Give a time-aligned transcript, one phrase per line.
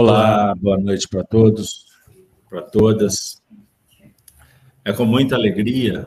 [0.00, 1.84] Olá, boa noite para todos,
[2.48, 3.42] para todas.
[4.84, 6.06] É com muita alegria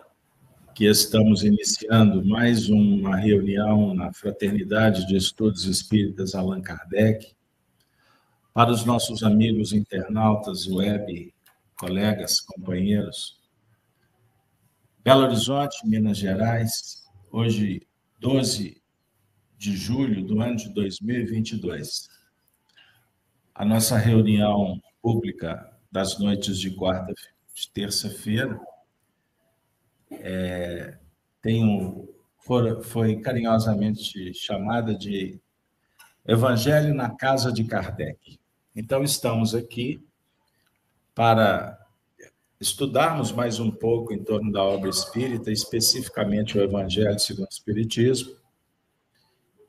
[0.73, 7.35] que estamos iniciando mais uma reunião na Fraternidade de Estudos Espíritas Allan Kardec.
[8.53, 11.33] Para os nossos amigos internautas, web,
[11.75, 13.41] colegas, companheiros.
[15.03, 17.85] Belo Horizonte, Minas Gerais, hoje
[18.21, 18.81] 12
[19.57, 22.20] de julho do ano de 2022
[23.61, 27.13] a nossa reunião pública das noites de quarta,
[27.53, 28.59] de terça-feira,
[30.09, 30.97] é,
[31.43, 32.07] tem um,
[32.39, 35.39] foi, foi carinhosamente chamada de
[36.25, 38.39] Evangelho na Casa de Kardec.
[38.75, 40.03] Então, estamos aqui
[41.13, 41.79] para
[42.59, 48.35] estudarmos mais um pouco em torno da obra espírita, especificamente o Evangelho segundo o Espiritismo.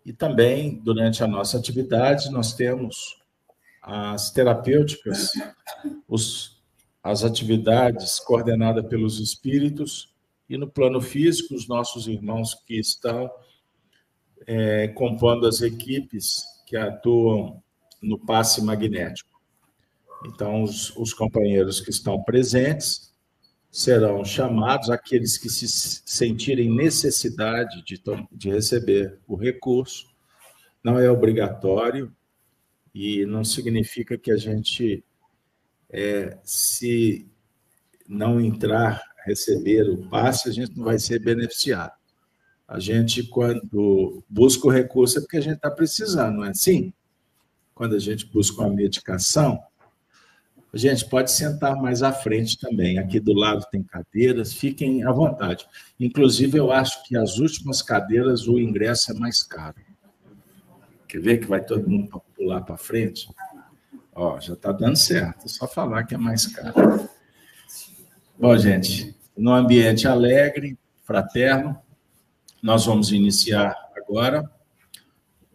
[0.03, 3.21] E também, durante a nossa atividade, nós temos
[3.83, 5.33] as terapêuticas,
[6.07, 6.63] os,
[7.03, 10.15] as atividades coordenadas pelos espíritos
[10.49, 13.29] e no plano físico, os nossos irmãos que estão
[14.47, 17.63] é, compondo as equipes que atuam
[18.01, 19.31] no passe magnético.
[20.27, 23.13] Então, os, os companheiros que estão presentes
[23.71, 25.67] serão chamados, aqueles que se
[26.05, 30.07] sentirem necessidade de, de receber o recurso,
[30.85, 32.15] não é obrigatório,
[32.95, 35.05] e não significa que a gente,
[35.91, 37.27] é, se
[38.09, 41.93] não entrar, receber o passe, a gente não vai ser beneficiado.
[42.67, 46.93] A gente, quando busca o recurso, é porque a gente está precisando, não é assim?
[47.75, 49.63] Quando a gente busca uma medicação,
[50.73, 52.99] a gente pode sentar mais à frente também.
[52.99, 55.67] Aqui do lado tem cadeiras, fiquem à vontade.
[56.01, 59.77] Inclusive, eu acho que as últimas cadeiras o ingresso é mais caro.
[61.07, 62.09] Quer ver que vai todo mundo
[62.43, 63.29] pular para frente?
[64.13, 67.09] Ó, já está dando certo, é só falar que é mais caro.
[68.39, 71.79] Bom, gente, no ambiente alegre, fraterno,
[72.61, 74.51] nós vamos iniciar agora.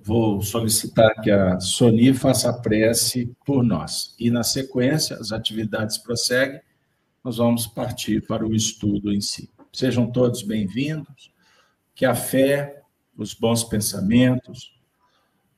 [0.01, 4.15] Vou solicitar que a Sony faça a prece por nós.
[4.17, 6.61] E, na sequência, as atividades prosseguem,
[7.21, 9.49] nós vamos partir para o estudo em si.
[9.73, 11.33] Sejam todos bem-vindos,
[11.93, 12.81] que a fé,
[13.17, 14.76] os bons pensamentos,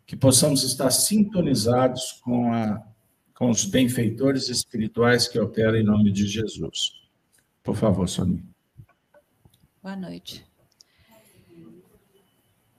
[0.10, 2.84] que possamos estar sintonizados com, a,
[3.36, 6.94] com os benfeitores espirituais que operam em nome de Jesus.
[7.62, 8.44] Por favor, Sonia.
[9.84, 10.44] Boa noite.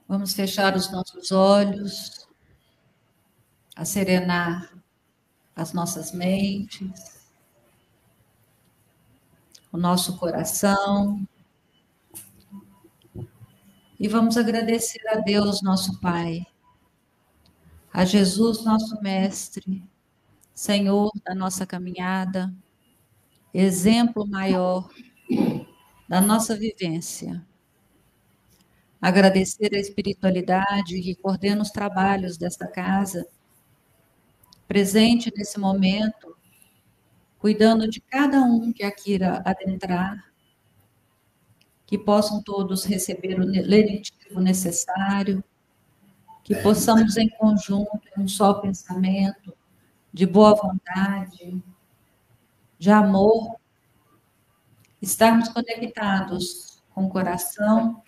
[0.08, 2.26] Vamos fechar os nossos olhos,
[3.76, 3.84] a
[5.54, 7.28] as nossas mentes,
[9.70, 11.24] o nosso coração.
[14.00, 16.44] E vamos agradecer a Deus, nosso Pai,
[17.92, 19.82] a Jesus, nosso Mestre,
[20.54, 22.52] Senhor da nossa caminhada,
[23.52, 24.88] exemplo maior
[26.08, 27.44] da nossa vivência.
[29.00, 33.26] Agradecer a espiritualidade que coordena os trabalhos desta casa,
[34.68, 36.36] presente nesse momento,
[37.38, 40.30] cuidando de cada um que aqui irá adentrar,
[41.86, 45.42] que possam todos receber o lenitivo necessário,
[46.50, 49.56] que possamos em conjunto, em um só pensamento,
[50.12, 51.62] de boa vontade,
[52.76, 53.54] de amor,
[55.00, 58.02] estarmos conectados com o coração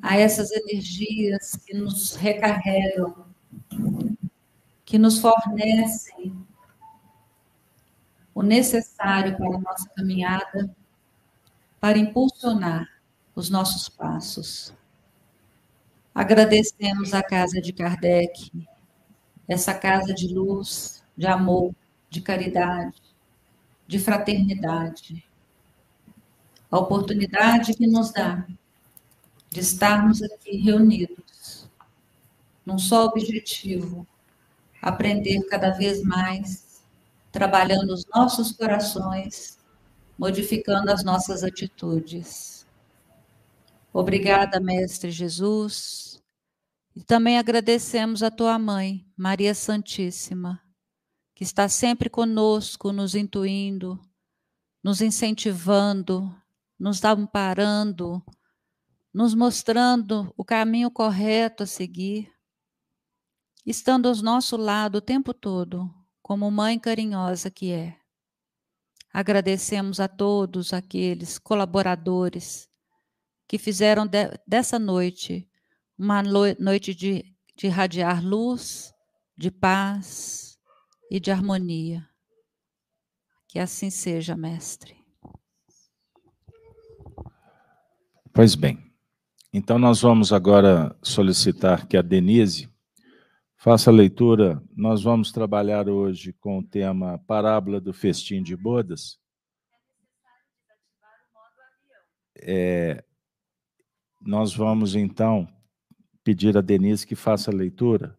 [0.00, 3.26] a essas energias que nos recarregam,
[4.82, 6.34] que nos fornecem
[8.34, 10.74] o necessário para a nossa caminhada,
[11.78, 12.88] para impulsionar
[13.34, 14.77] os nossos passos.
[16.18, 18.50] Agradecemos a casa de Kardec,
[19.46, 21.72] essa casa de luz, de amor,
[22.10, 23.00] de caridade,
[23.86, 25.24] de fraternidade.
[26.68, 28.44] A oportunidade que nos dá
[29.48, 31.70] de estarmos aqui reunidos,
[32.66, 34.04] num só objetivo,
[34.82, 36.82] aprender cada vez mais,
[37.30, 39.56] trabalhando os nossos corações,
[40.18, 42.66] modificando as nossas atitudes.
[43.92, 46.07] Obrigada, Mestre Jesus,
[46.98, 50.60] e também agradecemos a tua mãe, Maria Santíssima,
[51.32, 54.00] que está sempre conosco, nos intuindo,
[54.82, 56.34] nos incentivando,
[56.76, 58.20] nos amparando,
[59.14, 62.32] nos mostrando o caminho correto a seguir,
[63.64, 65.88] estando ao nosso lado o tempo todo,
[66.20, 67.96] como mãe carinhosa que é.
[69.12, 72.68] Agradecemos a todos aqueles colaboradores
[73.46, 75.47] que fizeram de, dessa noite
[75.98, 78.92] uma noite de, de irradiar luz,
[79.36, 80.48] de paz,
[81.10, 82.06] e de harmonia.
[83.48, 84.96] Que assim seja, Mestre.
[88.32, 88.92] Pois bem.
[89.52, 92.70] Então, nós vamos agora solicitar que a Denise
[93.56, 94.62] faça a leitura.
[94.76, 99.18] Nós vamos trabalhar hoje com o tema Parábola do Festim de Bodas.
[102.40, 103.02] É,
[104.20, 105.48] nós vamos, então,
[106.28, 108.14] pedir a Denise que faça a leitura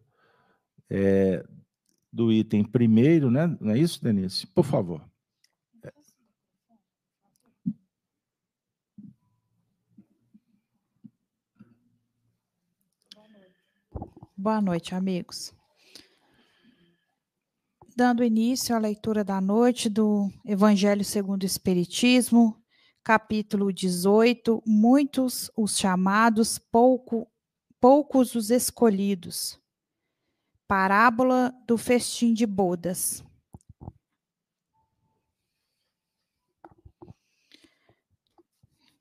[0.90, 1.46] é,
[2.12, 3.56] do item primeiro, né?
[3.60, 4.48] Não é isso, Denise?
[4.48, 5.00] Por favor.
[14.36, 15.54] Boa noite, amigos.
[17.96, 22.60] Dando início à leitura da noite do Evangelho segundo o Espiritismo,
[23.04, 27.29] capítulo 18, muitos os chamados, pouco,
[27.80, 29.58] poucos os escolhidos.
[30.68, 33.24] Parábola do festim de bodas.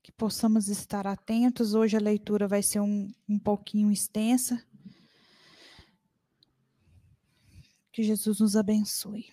[0.01, 1.73] Que possamos estar atentos.
[1.73, 4.63] Hoje a leitura vai ser um, um pouquinho extensa,
[7.91, 9.25] Que Jesus nos abençoe.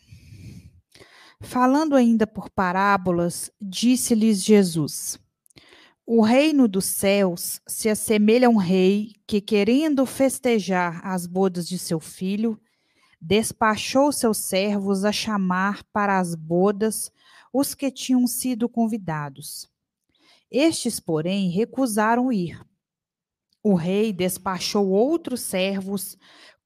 [1.40, 5.20] Falando ainda por parábolas, disse-lhes Jesus:
[6.08, 11.76] O reino dos céus se assemelha a um rei que, querendo festejar as bodas de
[11.76, 12.60] seu filho,
[13.20, 17.10] despachou seus servos a chamar para as bodas
[17.52, 19.68] os que tinham sido convidados.
[20.48, 22.64] Estes, porém, recusaram ir.
[23.60, 26.16] O rei despachou outros servos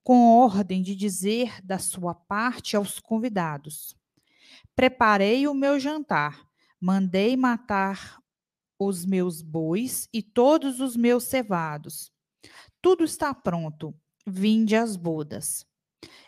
[0.04, 3.96] com ordem de dizer da sua parte aos convidados:
[4.76, 6.46] Preparei o meu jantar,
[6.78, 8.19] mandei matar
[8.80, 12.10] os meus bois e todos os meus cevados.
[12.80, 13.94] Tudo está pronto,
[14.26, 15.66] vinde às bodas.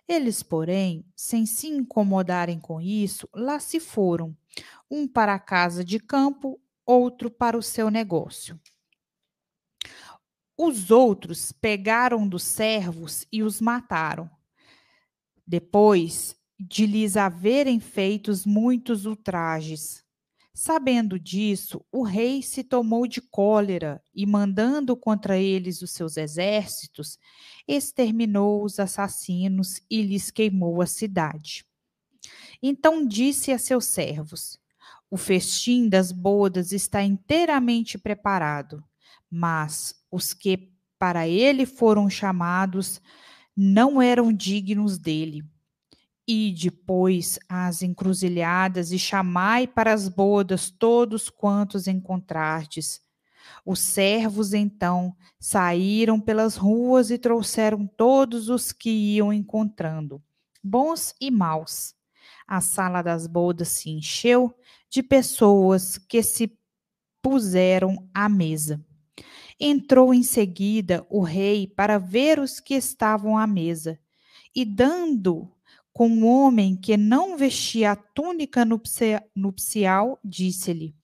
[0.06, 4.36] Eles, porém, sem se incomodarem com isso, lá se foram,
[4.90, 8.60] um para a casa de campo, outro para o seu negócio.
[10.58, 14.30] Os outros pegaram dos servos e os mataram.
[15.46, 20.01] Depois de lhes haverem feitos muitos ultrajes.
[20.54, 27.18] Sabendo disso, o rei se tomou de cólera e, mandando contra eles os seus exércitos,
[27.66, 31.64] exterminou os assassinos e lhes queimou a cidade.
[32.62, 34.58] Então disse a seus servos:
[35.10, 38.84] O festim das bodas está inteiramente preparado,
[39.30, 43.00] mas os que para ele foram chamados
[43.56, 45.42] não eram dignos dele.
[46.34, 53.02] E depois às encruzilhadas e chamai para as bodas todos quantos encontrardes.
[53.66, 60.22] Os servos então saíram pelas ruas e trouxeram todos os que iam encontrando,
[60.64, 61.94] bons e maus.
[62.48, 64.56] A sala das bodas se encheu
[64.88, 66.58] de pessoas que se
[67.20, 68.82] puseram à mesa.
[69.60, 74.00] Entrou em seguida o rei para ver os que estavam à mesa,
[74.54, 75.52] e dando
[75.92, 78.64] com um homem que não vestia a túnica
[79.36, 80.94] nupcial, disse-lhe: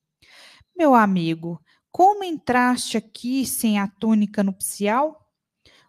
[0.76, 5.28] Meu amigo, como entraste aqui sem a túnica nupcial?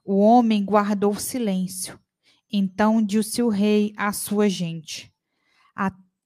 [0.03, 1.99] O homem guardou silêncio.
[2.51, 5.13] Então disse o rei à sua gente: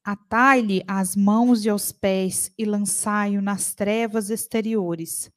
[0.05, 5.31] Atai-lhe as mãos e os pés e lançai-o nas trevas exteriores.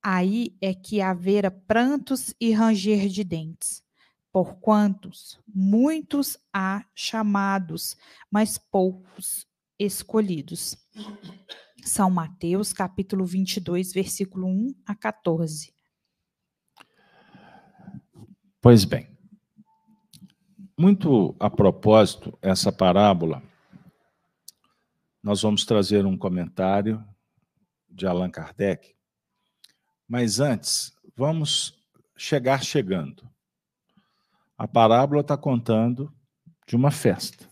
[0.00, 3.82] Aí é que haverá prantos e ranger de dentes,
[4.38, 7.96] porquantos muitos há chamados,
[8.30, 9.44] mas poucos
[9.76, 10.76] escolhidos.
[11.84, 15.74] São Mateus, capítulo 22, versículo 1 a 14.
[18.60, 19.10] Pois bem,
[20.78, 23.42] muito a propósito, essa parábola,
[25.20, 27.04] nós vamos trazer um comentário
[27.90, 28.94] de Allan Kardec,
[30.06, 31.76] mas antes, vamos
[32.16, 33.28] chegar chegando.
[34.58, 36.12] A parábola está contando
[36.66, 37.48] de uma festa.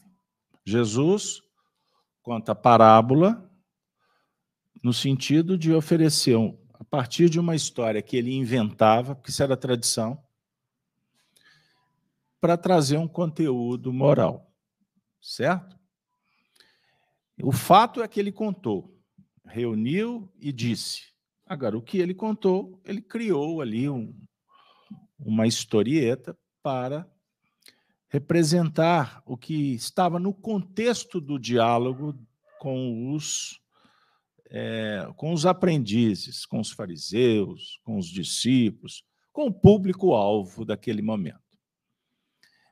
[0.65, 1.41] Jesus
[2.21, 3.49] conta a parábola
[4.83, 6.37] no sentido de oferecer,
[6.75, 10.21] a partir de uma história que ele inventava, porque isso era tradição,
[12.41, 14.53] para trazer um conteúdo moral.
[15.21, 15.79] Certo?
[17.41, 19.01] O fato é que ele contou,
[19.45, 21.03] reuniu e disse.
[21.47, 24.13] Agora, o que ele contou, ele criou ali um,
[25.21, 27.09] uma historieta para
[28.09, 32.19] representar o que estava no contexto do diálogo
[32.59, 33.61] com os,
[34.51, 41.39] é, com os aprendizes, com os fariseus, com os discípulos, com o público-alvo daquele momento.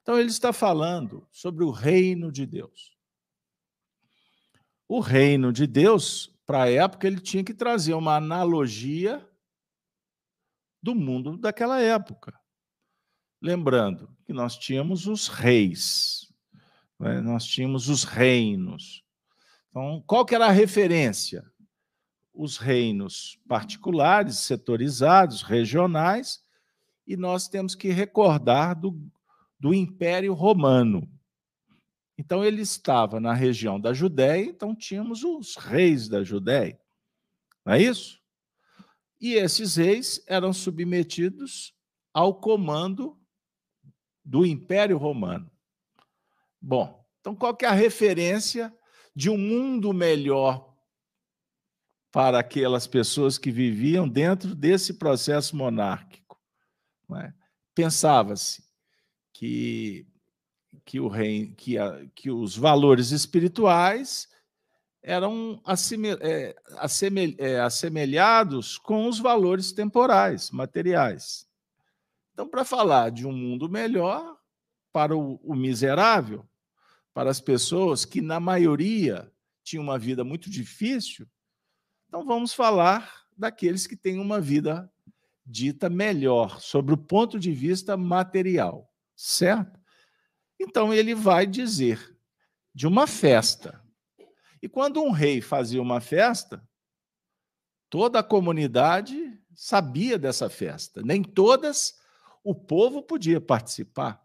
[0.02, 2.98] Então, ele está falando sobre o reino de Deus.
[4.88, 9.24] O reino de Deus, para a época, ele tinha que trazer uma analogia
[10.82, 12.36] do mundo daquela época.
[13.44, 16.32] Lembrando que nós tínhamos os reis,
[16.98, 17.20] né?
[17.20, 19.04] nós tínhamos os reinos.
[19.68, 21.44] Então, qual que era a referência?
[22.32, 26.42] Os reinos particulares, setorizados, regionais,
[27.06, 28.98] e nós temos que recordar do,
[29.60, 31.06] do Império Romano.
[32.16, 36.80] Então, ele estava na região da Judéia, então tínhamos os reis da Judéia.
[37.62, 38.18] Não é isso?
[39.20, 41.74] E esses reis eram submetidos
[42.10, 43.20] ao comando
[44.24, 45.50] do Império Romano.
[46.60, 48.74] Bom, então qual que é a referência
[49.14, 50.74] de um mundo melhor
[52.10, 56.40] para aquelas pessoas que viviam dentro desse processo monárquico?
[57.16, 57.32] É?
[57.74, 58.64] Pensava-se
[59.32, 60.06] que
[60.84, 64.28] que o rei, que, a, que os valores espirituais
[65.02, 65.62] eram
[66.20, 66.56] é,
[67.38, 71.46] é, assemelhados com os valores temporais, materiais.
[72.34, 74.36] Então, para falar de um mundo melhor
[74.92, 76.46] para o, o miserável,
[77.14, 81.26] para as pessoas que, na maioria, tinham uma vida muito difícil,
[82.06, 84.92] então vamos falar daqueles que têm uma vida
[85.46, 89.80] dita melhor, sobre o ponto de vista material, certo?
[90.60, 92.16] Então ele vai dizer
[92.74, 93.82] de uma festa
[94.64, 96.66] e quando um rei fazia uma festa,
[97.90, 101.02] toda a comunidade sabia dessa festa.
[101.02, 102.00] Nem todas
[102.44, 104.22] o povo podia participar,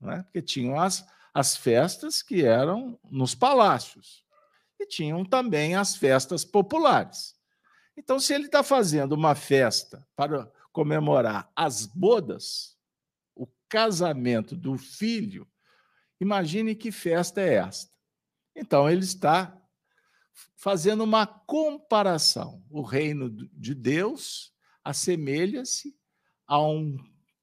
[0.00, 0.22] né?
[0.22, 4.24] porque tinham as, as festas que eram nos palácios
[4.78, 7.36] e tinham também as festas populares.
[7.96, 12.78] Então, se ele está fazendo uma festa para comemorar as bodas,
[13.34, 15.44] o casamento do filho,
[16.20, 17.92] imagine que festa é esta.
[18.54, 19.60] Então, ele está
[20.54, 22.64] fazendo uma comparação.
[22.70, 24.52] O reino de Deus
[24.84, 25.97] assemelha-se
[26.48, 26.96] a um,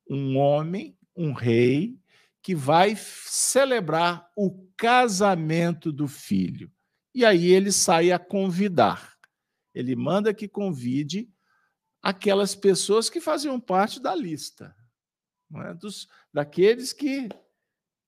[0.09, 1.97] um homem, um rei,
[2.41, 6.69] que vai celebrar o casamento do filho.
[7.13, 9.15] E aí ele sai a convidar.
[9.73, 11.31] Ele manda que convide
[12.01, 14.75] aquelas pessoas que faziam parte da lista,
[15.63, 15.73] é?
[15.73, 17.29] Dos, daqueles que,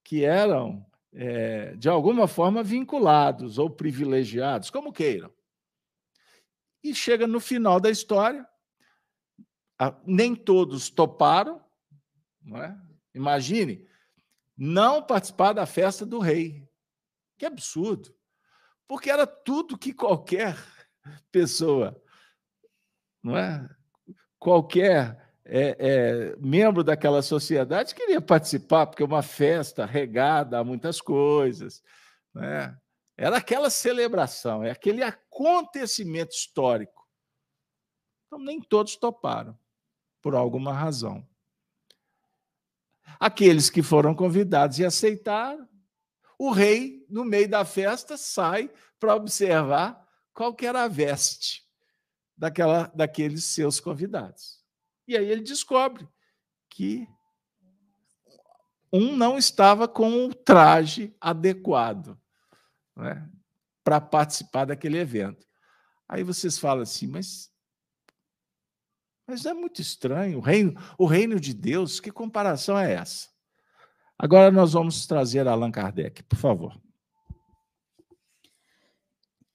[0.03, 5.31] que eram é, de alguma forma vinculados ou privilegiados, como queiram.
[6.83, 8.47] E chega no final da história,
[10.05, 11.61] nem todos toparam,
[12.41, 12.77] não é?
[13.13, 13.87] Imagine,
[14.55, 16.67] não participar da festa do rei.
[17.37, 18.15] Que absurdo.
[18.87, 20.57] Porque era tudo que qualquer
[21.31, 22.01] pessoa,
[23.21, 23.69] não é?
[24.39, 30.99] Qualquer é, é, membro daquela sociedade queria participar, porque é uma festa regada a muitas
[30.99, 31.81] coisas.
[32.33, 32.77] Né?
[33.17, 37.07] Era aquela celebração, é aquele acontecimento histórico.
[38.27, 39.57] Então, nem todos toparam,
[40.21, 41.27] por alguma razão.
[43.19, 45.67] Aqueles que foram convidados e aceitaram,
[46.37, 48.69] o rei, no meio da festa, sai
[48.99, 51.67] para observar qual que era a veste
[52.37, 54.63] daquela, daqueles seus convidados.
[55.07, 56.07] E aí ele descobre
[56.69, 57.07] que
[58.91, 62.19] um não estava com o traje adequado
[62.95, 63.29] né,
[63.83, 65.45] para participar daquele evento.
[66.07, 67.51] Aí vocês falam assim, mas,
[69.27, 70.37] mas é muito estranho.
[70.37, 73.27] O reino, o reino de Deus, que comparação é essa?
[74.17, 76.81] Agora nós vamos trazer Allan Kardec, por favor.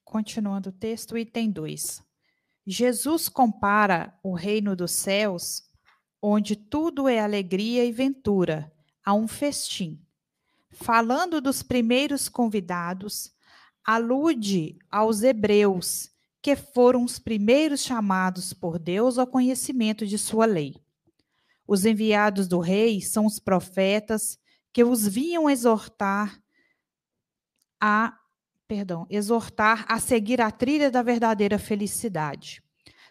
[0.05, 2.03] Continuando o texto, item 2.
[2.67, 5.65] Jesus compara o reino dos céus,
[6.21, 8.71] onde tudo é alegria e ventura,
[9.05, 10.01] a um festim.
[10.71, 13.35] Falando dos primeiros convidados,
[13.85, 16.12] alude aos hebreus,
[16.43, 20.75] que foram os primeiros chamados por Deus ao conhecimento de sua lei.
[21.67, 24.39] Os enviados do rei são os profetas
[24.73, 26.43] que os vinham exortar
[27.81, 28.19] a
[28.67, 32.63] perdão, exortar a seguir a trilha da verdadeira felicidade.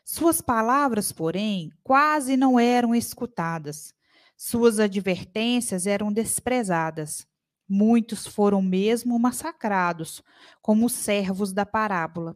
[0.04, 3.94] Suas palavras, porém, quase não eram escutadas.
[4.36, 7.28] Suas advertências eram desprezadas.
[7.70, 10.24] Muitos foram mesmo massacrados,
[10.64, 12.36] como os servos da parábola.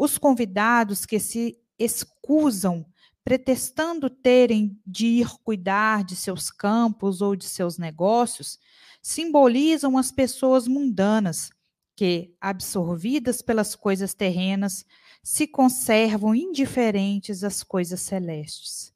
[0.00, 2.86] Os convidados que se excusam,
[3.22, 8.58] pretextando terem de ir cuidar de seus campos ou de seus negócios,
[9.02, 11.50] simbolizam as pessoas mundanas
[11.94, 14.86] que, absorvidas pelas coisas terrenas,
[15.22, 18.94] se conservam indiferentes às coisas celestes.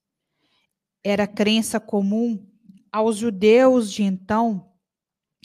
[1.04, 2.50] Era crença comum
[2.90, 4.72] aos judeus de então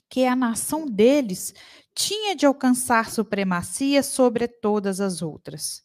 [0.09, 1.53] que a nação deles
[1.95, 5.83] tinha de alcançar supremacia sobre todas as outras.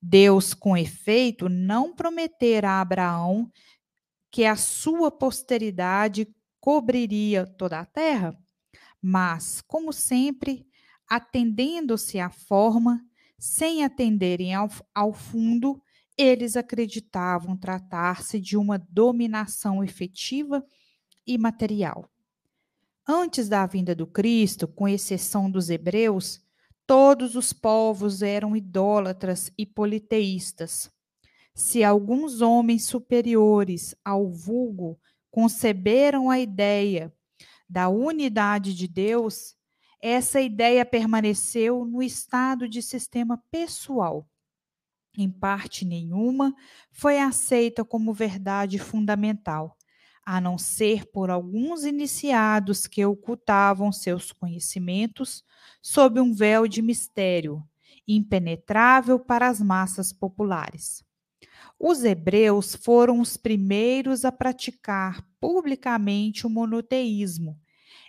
[0.00, 3.50] Deus, com efeito, não prometera a Abraão
[4.30, 6.26] que a sua posteridade
[6.60, 8.36] cobriria toda a terra,
[9.00, 10.66] mas, como sempre,
[11.08, 13.00] atendendo-se à forma,
[13.38, 15.80] sem atenderem ao, ao fundo,
[16.16, 20.64] eles acreditavam tratar-se de uma dominação efetiva
[21.26, 22.08] e material.
[23.06, 26.42] Antes da vinda do Cristo, com exceção dos hebreus,
[26.86, 30.90] todos os povos eram idólatras e politeístas.
[31.54, 34.98] Se alguns homens superiores ao vulgo
[35.30, 37.12] conceberam a ideia
[37.68, 39.54] da unidade de Deus,
[40.00, 44.26] essa ideia permaneceu no estado de sistema pessoal.
[45.16, 46.54] Em parte nenhuma
[46.90, 49.76] foi aceita como verdade fundamental
[50.24, 55.44] a não ser por alguns iniciados que ocultavam seus conhecimentos
[55.82, 57.62] sob um véu de mistério,
[58.08, 61.04] impenetrável para as massas populares.
[61.78, 67.58] Os hebreus foram os primeiros a praticar publicamente o monoteísmo.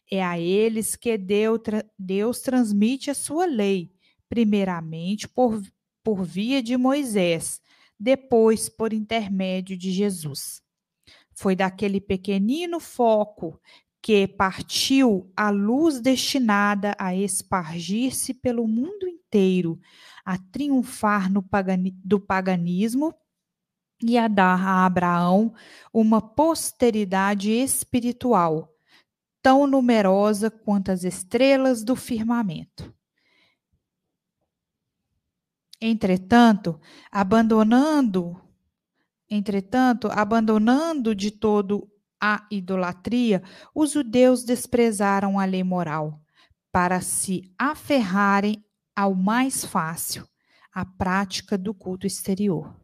[0.10, 3.91] É a eles que Deus transmite a sua lei,
[4.29, 5.62] primeiramente por,
[6.03, 7.60] por via de Moisés,
[8.00, 10.64] depois por intermédio de Jesus.
[11.36, 13.60] Foi daquele pequenino foco
[14.01, 19.80] que partiu a luz destinada a espargir-se pelo mundo inteiro,
[20.24, 23.13] a triunfar no pagani do paganismo
[24.01, 25.54] e a dar a Abraão
[25.92, 28.72] uma posteridade espiritual,
[29.42, 32.94] tão numerosa quanto as estrelas do firmamento.
[35.82, 36.80] Entretanto,
[37.12, 38.39] abandonando
[39.29, 41.89] Entretanto, abandonando de todo
[42.22, 46.22] a idolatria, os judeus desprezaram a lei moral
[46.72, 48.63] para se aferrarem
[48.96, 50.27] ao mais fácil,
[50.74, 52.75] a prática do culto exterior.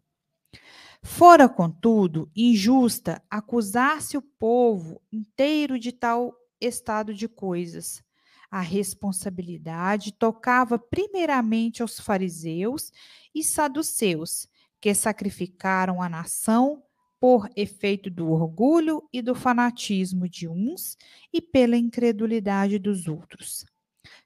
[1.03, 8.03] Fora, contudo, injusta acusar-se o povo inteiro de tal estado de coisas.
[8.51, 12.91] A responsabilidade tocava primeiramente aos fariseus
[13.33, 14.47] e saduceus,
[14.81, 16.83] que sacrificaram a nação
[17.19, 20.97] por efeito do orgulho e do fanatismo de uns
[21.31, 23.63] e pela incredulidade dos outros.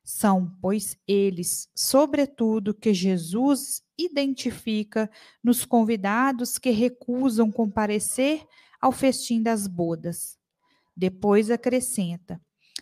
[0.02, 5.12] São, pois, eles, sobretudo, que Jesus identifica
[5.44, 8.46] nos convidados que recusam comparecer
[8.80, 10.38] ao festim das bodas.
[10.96, 12.40] Depois acrescenta: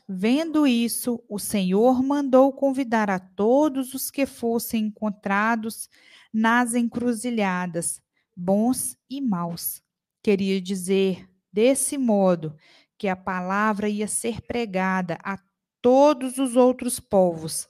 [0.08, 5.90] Vendo isso, o Senhor mandou convidar a todos os que fossem encontrados
[6.34, 8.02] nas encruzilhadas,
[8.36, 9.82] bons e maus.
[10.22, 12.56] Queria dizer, desse modo,
[12.98, 15.38] que a palavra ia ser pregada a
[15.82, 17.68] todos os outros povos,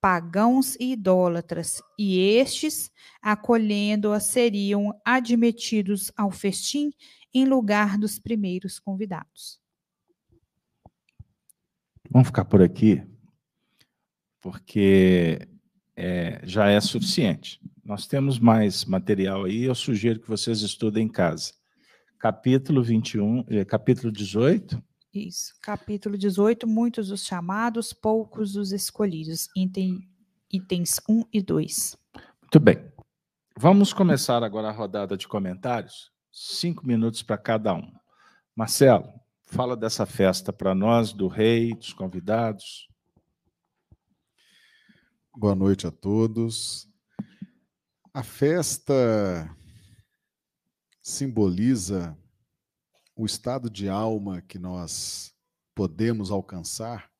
[0.00, 6.90] pagãos e idólatras, e estes, acolhendo-a, seriam admitidos ao festim
[7.32, 9.59] em lugar dos primeiros convidados.
[12.10, 13.00] Vamos ficar por aqui,
[14.40, 15.48] porque
[15.94, 17.60] é, já é suficiente.
[17.84, 21.52] Nós temos mais material aí, eu sugiro que vocês estudem em casa.
[22.18, 24.82] Capítulo 21, é, capítulo 18.
[25.14, 30.00] Isso, capítulo 18, muitos os chamados, poucos os escolhidos, item,
[30.52, 31.96] itens 1 e 2.
[32.42, 32.90] Muito bem.
[33.56, 37.92] Vamos começar agora a rodada de comentários, cinco minutos para cada um.
[38.56, 39.12] Marcelo,
[39.50, 42.88] fala dessa festa para nós, do rei, dos convidados.
[45.36, 46.88] Boa noite a todos.
[48.14, 48.94] A festa
[51.02, 52.16] simboliza
[53.16, 55.34] o estado de alma que nós
[55.74, 57.10] podemos alcançar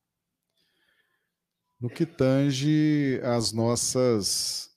[1.81, 4.71] no que tange as nossas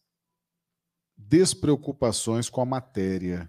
[1.15, 3.47] despreocupações com a matéria.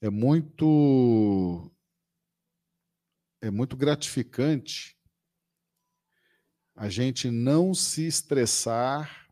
[0.00, 1.70] É muito
[3.42, 4.96] é muito gratificante
[6.74, 9.28] a gente não se estressar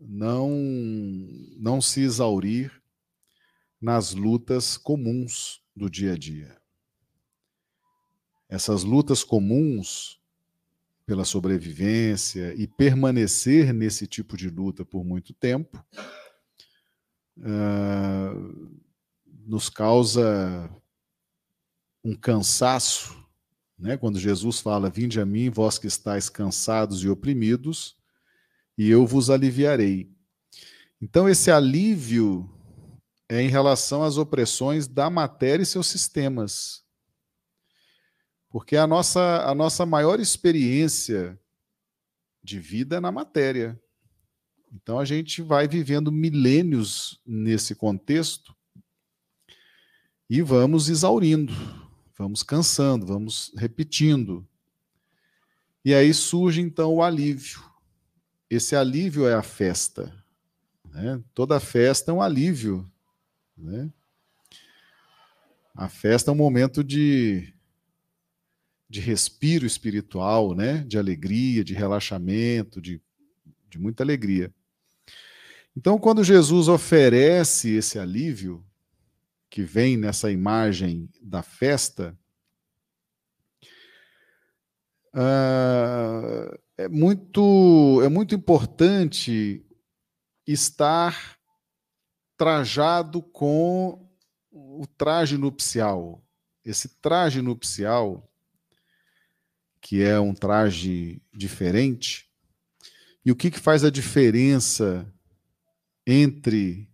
[0.00, 0.50] não,
[1.56, 2.72] não se exaurir
[3.80, 6.56] nas lutas comuns do dia a dia.
[8.48, 10.20] Essas lutas comuns
[11.04, 15.84] pela sobrevivência e permanecer nesse tipo de luta por muito tempo
[17.38, 18.80] uh,
[19.46, 20.70] nos causa
[22.04, 23.17] um cansaço,
[23.78, 23.96] né?
[23.96, 27.96] quando Jesus fala: Vinde a mim, vós que estáis cansados e oprimidos,
[28.76, 30.10] e eu vos aliviarei.
[31.00, 32.50] Então, esse alívio
[33.28, 36.82] é em relação às opressões da matéria e seus sistemas.
[38.50, 41.38] Porque a nossa, a nossa maior experiência
[42.42, 43.78] de vida é na matéria.
[44.72, 48.54] Então a gente vai vivendo milênios nesse contexto
[50.28, 51.52] e vamos exaurindo,
[52.18, 54.46] vamos cansando, vamos repetindo.
[55.84, 57.62] E aí surge então o alívio.
[58.50, 60.12] Esse alívio é a festa.
[60.90, 61.22] Né?
[61.32, 62.90] Toda festa é um alívio.
[63.56, 63.88] Né?
[65.74, 67.54] A festa é um momento de,
[68.90, 70.78] de respiro espiritual, né?
[70.78, 73.00] de alegria, de relaxamento, de,
[73.70, 74.52] de muita alegria.
[75.76, 78.66] Então, quando Jesus oferece esse alívio,
[79.50, 82.18] que vem nessa imagem da festa,
[85.14, 89.64] uh, é, muito, é muito importante
[90.46, 91.38] estar
[92.36, 94.08] trajado com
[94.50, 96.22] o traje nupcial.
[96.64, 98.30] Esse traje nupcial,
[99.80, 102.28] que é um traje diferente,
[103.24, 105.12] e o que, que faz a diferença
[106.06, 106.88] entre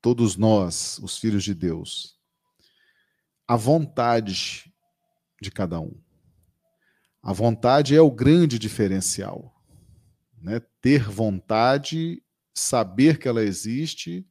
[0.00, 2.18] todos nós, os filhos de Deus?
[3.46, 4.72] A vontade
[5.40, 5.94] de cada um.
[7.22, 9.54] A vontade é o grande diferencial.
[10.40, 10.60] Né?
[10.80, 12.22] Ter vontade,
[12.54, 14.26] saber que ela existe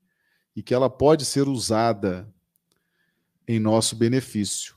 [0.55, 2.34] e que ela pode ser usada
[3.47, 4.75] em nosso benefício.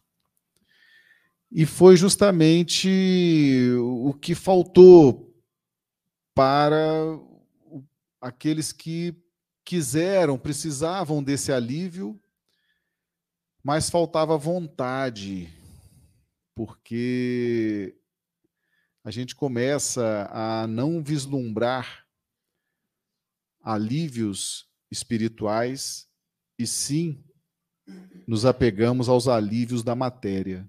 [1.51, 2.89] E foi justamente
[3.79, 5.35] o que faltou
[6.35, 7.19] para
[8.21, 9.15] aqueles que
[9.65, 12.21] quiseram, precisavam desse alívio,
[13.63, 15.49] mas faltava vontade,
[16.55, 17.97] porque
[19.05, 22.07] a gente começa a não vislumbrar
[23.61, 26.09] alívios espirituais
[26.59, 27.25] e sim
[28.27, 30.69] nos apegamos aos alívios da matéria.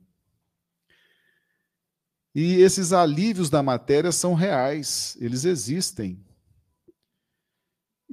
[2.36, 6.24] E esses alívios da matéria são reais, eles existem.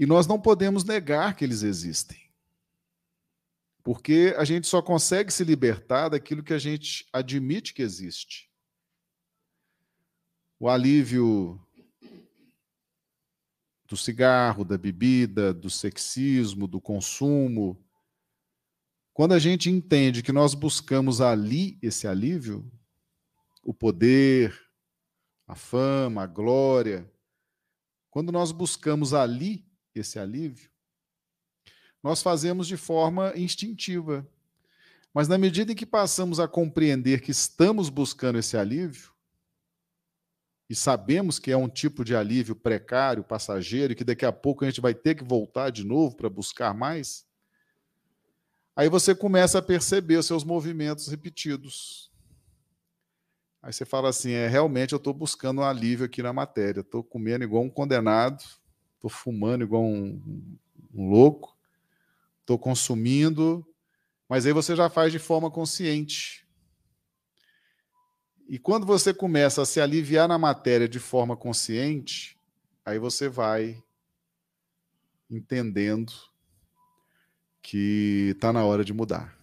[0.00, 2.18] E nós não podemos negar que eles existem.
[3.82, 8.50] Porque a gente só consegue se libertar daquilo que a gente admite que existe.
[10.58, 11.60] O alívio
[13.86, 17.78] do cigarro, da bebida, do sexismo, do consumo,
[19.12, 22.72] quando a gente entende que nós buscamos ali esse alívio,
[23.62, 24.58] o poder,
[25.46, 27.12] a fama, a glória,
[28.08, 30.70] quando nós buscamos ali esse alívio,
[32.02, 34.26] nós fazemos de forma instintiva.
[35.12, 39.10] Mas na medida em que passamos a compreender que estamos buscando esse alívio,
[40.68, 44.64] e sabemos que é um tipo de alívio precário, passageiro, e que daqui a pouco
[44.64, 47.26] a gente vai ter que voltar de novo para buscar mais,
[48.80, 52.10] Aí você começa a perceber os seus movimentos repetidos.
[53.62, 56.80] Aí você fala assim: é realmente eu estou buscando um alívio aqui na matéria.
[56.80, 58.42] Estou comendo igual um condenado,
[59.00, 60.20] estou fumando igual um,
[60.94, 61.56] um louco,
[62.40, 63.66] estou consumindo,
[64.28, 66.46] mas aí você já faz de forma consciente.
[68.46, 72.38] E quando você começa a se aliviar na matéria de forma consciente,
[72.84, 73.82] aí você vai
[75.30, 76.12] entendendo
[77.62, 79.38] que está na hora de mudar.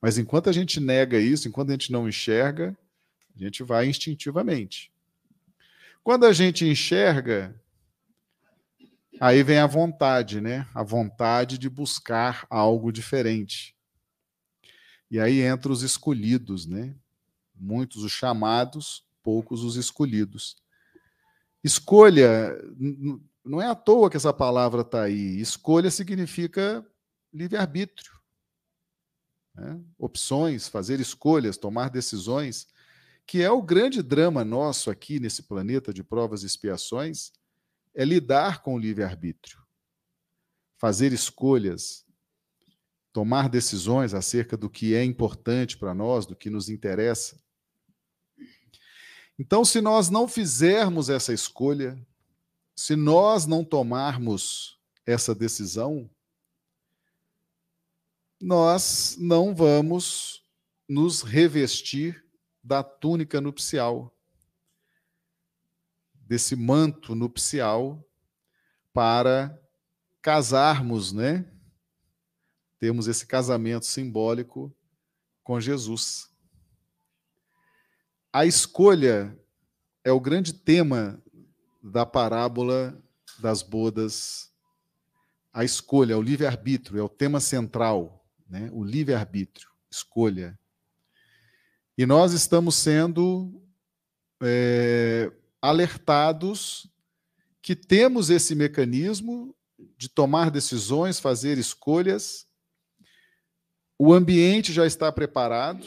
[0.00, 2.76] Mas enquanto a gente nega isso, enquanto a gente não enxerga,
[3.34, 4.92] a gente vai instintivamente.
[6.02, 7.54] Quando a gente enxerga,
[9.22, 10.66] aí vem a vontade, né?
[10.74, 13.76] A vontade de buscar algo diferente.
[15.08, 16.92] E aí entra os escolhidos, né?
[17.54, 20.56] Muitos os chamados, poucos os escolhidos.
[21.62, 22.50] Escolha,
[23.44, 25.40] não é à toa que essa palavra está aí.
[25.40, 26.84] Escolha significa
[27.32, 28.10] livre-arbítrio.
[29.54, 29.80] Né?
[29.96, 32.66] Opções, fazer escolhas, tomar decisões,
[33.24, 37.32] que é o grande drama nosso aqui nesse planeta de provas e expiações,
[37.94, 39.60] é lidar com o livre-arbítrio.
[40.78, 42.04] Fazer escolhas,
[43.12, 47.40] tomar decisões acerca do que é importante para nós, do que nos interessa.
[49.38, 52.00] Então, se nós não fizermos essa escolha,
[52.74, 56.08] se nós não tomarmos essa decisão,
[58.40, 60.44] nós não vamos
[60.88, 62.24] nos revestir
[62.62, 64.11] da túnica nupcial,
[66.32, 68.02] desse manto nupcial,
[68.90, 69.54] para
[70.22, 71.46] casarmos, né?
[72.78, 74.74] Temos esse casamento simbólico
[75.44, 76.30] com Jesus.
[78.32, 79.38] A escolha
[80.02, 81.22] é o grande tema
[81.82, 82.98] da parábola
[83.38, 84.50] das bodas.
[85.52, 88.70] A escolha, o livre-arbítrio, é o tema central né?
[88.72, 90.58] o livre-arbítrio, escolha.
[91.98, 93.62] E nós estamos sendo
[94.42, 95.30] é,
[95.62, 96.90] alertados
[97.62, 99.54] que temos esse mecanismo
[99.96, 102.46] de tomar decisões, fazer escolhas.
[103.96, 105.86] O ambiente já está preparado,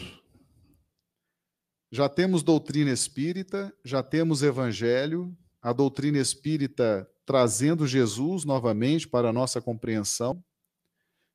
[1.92, 9.34] já temos doutrina espírita, já temos evangelho, a doutrina espírita trazendo Jesus novamente para a
[9.34, 10.42] nossa compreensão.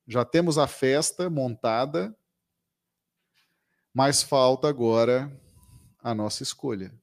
[0.07, 2.15] Já temos a festa montada,
[3.93, 5.31] mas falta agora
[5.99, 7.00] a nossa escolha.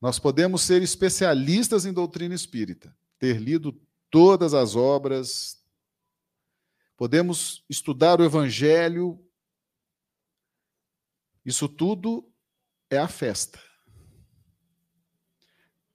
[0.00, 3.80] Nós podemos ser especialistas em doutrina espírita, ter lido
[4.10, 5.62] todas as obras,
[6.96, 9.18] podemos estudar o Evangelho.
[11.44, 12.30] Isso tudo
[12.90, 13.60] é a festa.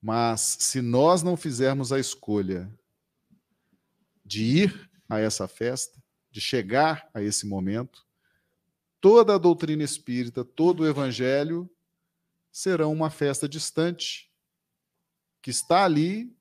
[0.02, 2.70] Mas se nós não fizermos a escolha
[4.26, 8.06] de ir a essa festa, de chegar a esse momento,
[9.00, 11.70] toda a doutrina espírita, todo o evangelho
[12.54, 14.32] serão uma festa distante,
[15.42, 16.32] que está ali,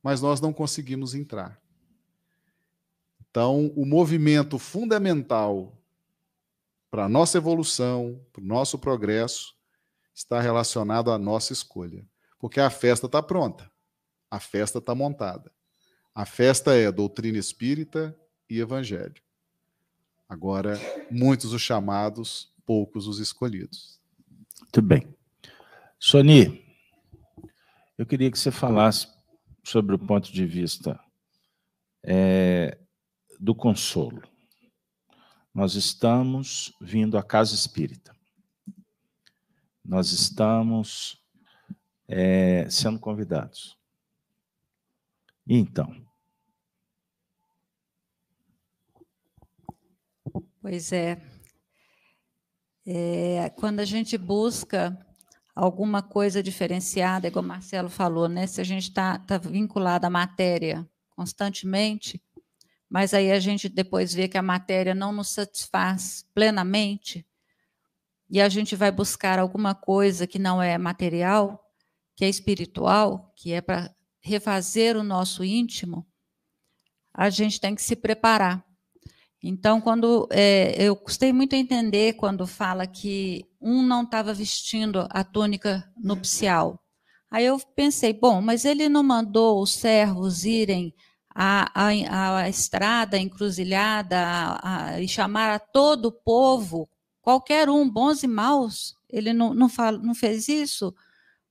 [0.00, 1.60] mas nós não conseguimos entrar.
[3.28, 5.76] Então, o movimento fundamental
[6.88, 9.56] para a nossa evolução, para o nosso progresso,
[10.14, 12.08] está relacionado à nossa escolha.
[12.38, 13.70] Porque a festa está pronta,
[14.30, 15.52] a festa está montada.
[16.14, 18.16] A festa é doutrina espírita
[18.48, 19.20] e evangelho.
[20.28, 24.00] Agora, muitos os chamados, poucos os escolhidos.
[24.60, 25.15] Muito bem.
[25.98, 26.62] Soni,
[27.96, 29.08] eu queria que você falasse
[29.64, 31.00] sobre o ponto de vista
[32.04, 32.78] é,
[33.40, 34.22] do consolo.
[35.54, 38.14] Nós estamos vindo à casa espírita.
[39.82, 41.18] Nós estamos
[42.06, 43.76] é, sendo convidados.
[45.46, 46.04] E então?
[50.60, 51.22] Pois é.
[52.84, 53.48] é.
[53.50, 55.05] Quando a gente busca
[55.56, 58.46] alguma coisa diferenciada, igual o Marcelo falou, né?
[58.46, 62.22] Se a gente está tá vinculado à matéria constantemente,
[62.90, 67.26] mas aí a gente depois vê que a matéria não nos satisfaz plenamente,
[68.28, 71.64] e a gente vai buscar alguma coisa que não é material,
[72.14, 76.06] que é espiritual, que é para refazer o nosso íntimo,
[77.14, 78.65] a gente tem que se preparar.
[79.42, 85.06] Então, quando é, eu gostei muito de entender quando fala que um não estava vestindo
[85.10, 86.80] a túnica nupcial.
[87.30, 90.94] Aí eu pensei, bom, mas ele não mandou os servos irem
[91.34, 94.16] à, à, à estrada encruzilhada
[94.62, 96.88] a, e chamar a todo o povo,
[97.20, 98.94] qualquer um, bons e maus?
[99.08, 100.94] Ele não, não, fala, não fez isso?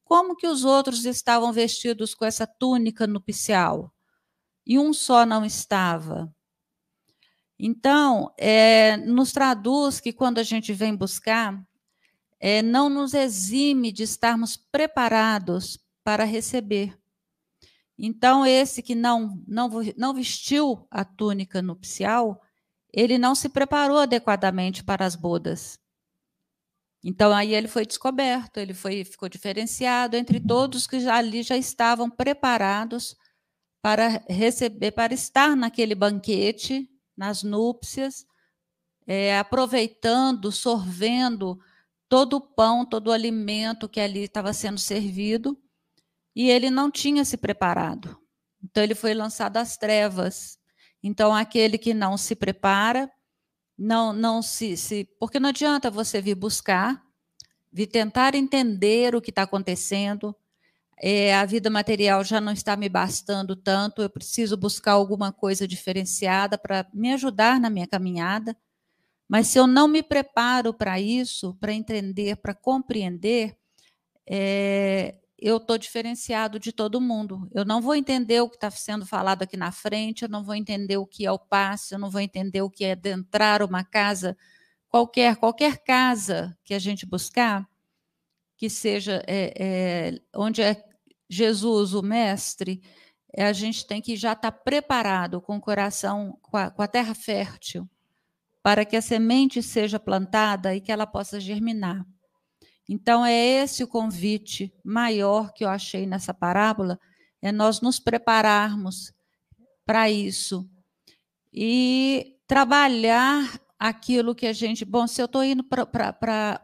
[0.03, 3.93] Como que os outros estavam vestidos com essa túnica nupcial?
[4.65, 6.33] E um só não estava.
[7.57, 11.61] Então, é, nos traduz que quando a gente vem buscar,
[12.39, 16.97] é, não nos exime de estarmos preparados para receber.
[17.97, 22.41] Então, esse que não, não, não vestiu a túnica nupcial,
[22.91, 25.79] ele não se preparou adequadamente para as bodas.
[27.07, 32.09] Então aí ele foi descoberto, ele foi ficou diferenciado entre todos que ali já estavam
[32.09, 33.15] preparados
[33.79, 38.25] para receber, para estar naquele banquete, nas núpcias,
[39.07, 41.59] é, aproveitando, sorvendo
[42.09, 45.57] todo o pão, todo o alimento que ali estava sendo servido,
[46.35, 48.19] e ele não tinha se preparado.
[48.63, 50.57] Então ele foi lançado às trevas.
[51.01, 53.11] Então aquele que não se prepara,
[53.77, 55.05] não, não se, se.
[55.19, 57.03] Porque não adianta você vir buscar,
[57.71, 60.35] vir tentar entender o que está acontecendo.
[61.01, 65.67] É, a vida material já não está me bastando tanto, eu preciso buscar alguma coisa
[65.67, 68.55] diferenciada para me ajudar na minha caminhada.
[69.27, 73.57] Mas se eu não me preparo para isso, para entender, para compreender,
[74.27, 77.49] é, eu estou diferenciado de todo mundo.
[77.53, 80.55] Eu não vou entender o que está sendo falado aqui na frente, eu não vou
[80.55, 83.83] entender o que é o passe, eu não vou entender o que é adentrar uma
[83.83, 84.37] casa
[84.89, 87.67] qualquer, qualquer casa que a gente buscar,
[88.57, 90.83] que seja é, é, onde é
[91.29, 92.81] Jesus, o mestre,
[93.33, 96.81] é, a gente tem que já estar tá preparado com o coração, com a, com
[96.81, 97.89] a terra fértil,
[98.63, 102.05] para que a semente seja plantada e que ela possa germinar.
[102.87, 106.99] Então, é esse o convite maior que eu achei nessa parábola,
[107.41, 109.13] é nós nos prepararmos
[109.85, 110.69] para isso
[111.53, 114.85] e trabalhar aquilo que a gente.
[114.85, 116.61] Bom, se eu estou indo para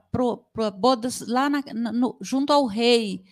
[0.72, 3.24] bodas lá na, no, junto ao rei,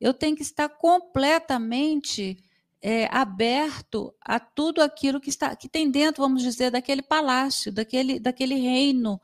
[0.00, 2.42] eu tenho que estar completamente
[2.80, 8.20] é, aberto a tudo aquilo que está que tem dentro, vamos dizer, daquele palácio, daquele,
[8.20, 9.20] daquele reino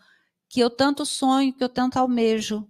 [0.48, 2.68] que eu tanto sonho, que eu tanto almejo.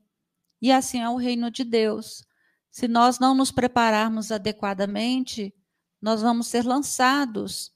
[0.60, 2.24] E assim é o reino de Deus.
[2.70, 5.54] Se nós não nos prepararmos adequadamente,
[6.00, 7.72] nós vamos ser lançados,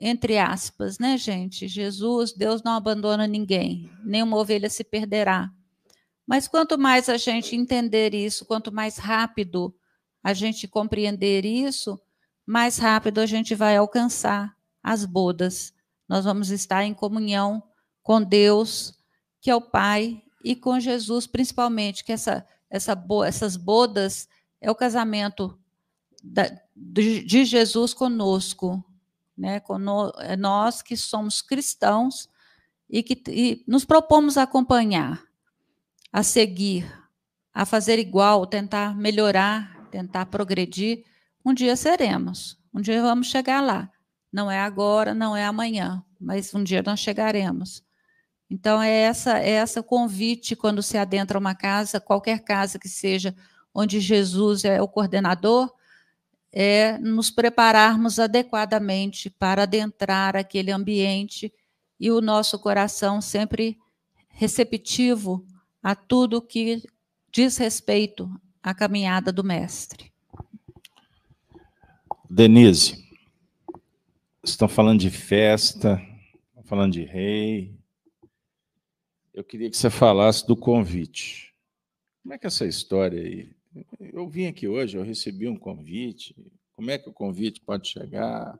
[0.00, 1.68] entre aspas, né, gente?
[1.68, 5.52] Jesus, Deus não abandona ninguém, nenhuma ovelha se perderá.
[6.26, 9.74] Mas quanto mais a gente entender isso, quanto mais rápido
[10.22, 12.00] a gente compreender isso,
[12.46, 15.72] mais rápido a gente vai alcançar as bodas.
[16.08, 17.62] Nós vamos estar em comunhão
[18.02, 18.94] com Deus,
[19.40, 24.28] que é o Pai, e com Jesus, principalmente, que essa, essa, essas bodas
[24.60, 25.58] é o casamento
[26.22, 28.84] da, de, de, Jesus conosco,
[29.40, 29.62] né?
[30.18, 32.28] É nós que somos cristãos
[32.88, 35.22] e que e nos propomos a acompanhar,
[36.12, 36.86] a seguir,
[37.54, 41.04] a fazer igual, tentar melhorar, tentar progredir.
[41.42, 43.90] Um dia seremos, um dia vamos chegar lá.
[44.30, 47.82] Não é agora, não é amanhã, mas um dia nós chegaremos.
[48.48, 53.34] Então, é essa, é essa convite quando se adentra uma casa, qualquer casa que seja,
[53.72, 55.72] onde Jesus é o coordenador,
[56.52, 61.52] é nos prepararmos adequadamente para adentrar aquele ambiente
[61.98, 63.78] e o nosso coração sempre
[64.28, 65.46] receptivo
[65.82, 66.82] a tudo que
[67.30, 68.30] diz respeito
[68.62, 70.12] à caminhada do Mestre.
[72.28, 73.04] Denise,
[74.42, 76.00] estão falando de festa,
[76.64, 77.74] falando de rei,
[79.34, 81.52] eu queria que você falasse do convite.
[82.22, 83.50] Como é que é essa história aí?
[83.98, 86.34] Eu vim aqui hoje, eu recebi um convite.
[86.74, 88.58] Como é que o convite pode chegar?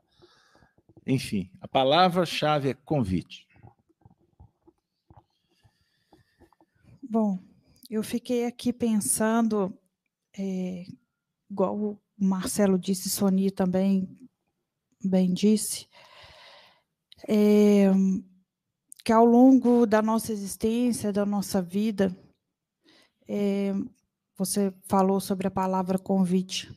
[1.05, 3.47] Enfim, a palavra-chave é convite.
[7.01, 7.39] Bom,
[7.89, 9.77] eu fiquei aqui pensando,
[10.37, 10.85] é,
[11.49, 14.07] igual o Marcelo disse, Sony também
[15.03, 15.87] bem disse,
[17.27, 17.91] é,
[19.03, 22.15] que ao longo da nossa existência, da nossa vida,
[23.27, 23.73] é,
[24.41, 26.75] você falou sobre a palavra convite.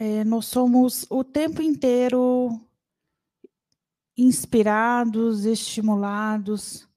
[0.00, 2.58] É, nós somos o tempo inteiro
[4.16, 6.88] inspirados, estimulados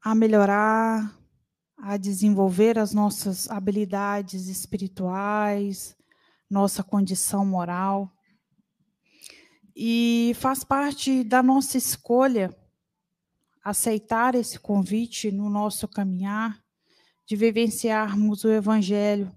[0.00, 1.14] a melhorar,
[1.76, 5.94] a desenvolver as nossas habilidades espirituais,
[6.48, 8.10] nossa condição moral.
[9.76, 12.56] E faz parte da nossa escolha
[13.62, 16.64] aceitar esse convite no nosso caminhar,
[17.26, 19.30] de vivenciarmos o Evangelho.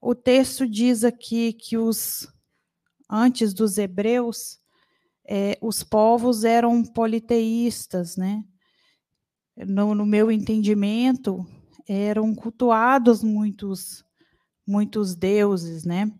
[0.00, 2.26] O texto diz aqui que os
[3.10, 4.58] antes dos hebreus,
[5.26, 8.44] é, os povos eram politeístas, né?
[9.56, 11.44] No, no, meu entendimento,
[11.88, 14.04] eram cultuados muitos,
[14.66, 16.12] muitos deuses, né?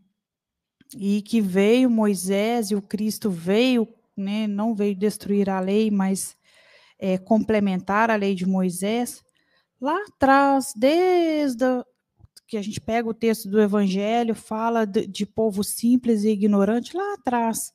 [0.97, 6.37] e que veio Moisés e o Cristo veio, né, não veio destruir a lei, mas
[6.99, 9.23] é, complementar a lei de Moisés,
[9.81, 11.65] lá atrás, desde
[12.47, 16.97] que a gente pega o texto do Evangelho, fala de, de povo simples e ignorante,
[16.97, 17.73] lá atrás,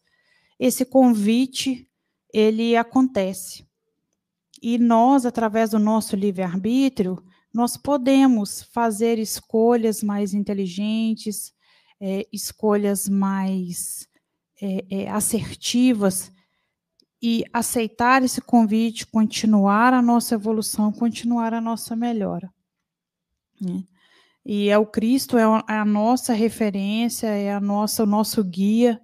[0.59, 1.87] esse convite,
[2.33, 3.65] ele acontece.
[4.61, 11.53] E nós, através do nosso livre-arbítrio, nós podemos fazer escolhas mais inteligentes,
[12.01, 14.07] é, escolhas mais
[14.59, 16.31] é, é, assertivas
[17.25, 22.53] e aceitar esse convite, continuar a nossa evolução, continuar a nossa melhora.
[23.61, 23.85] Né?
[24.45, 29.01] E é o Cristo, é a nossa referência, é a nossa, o nosso guia,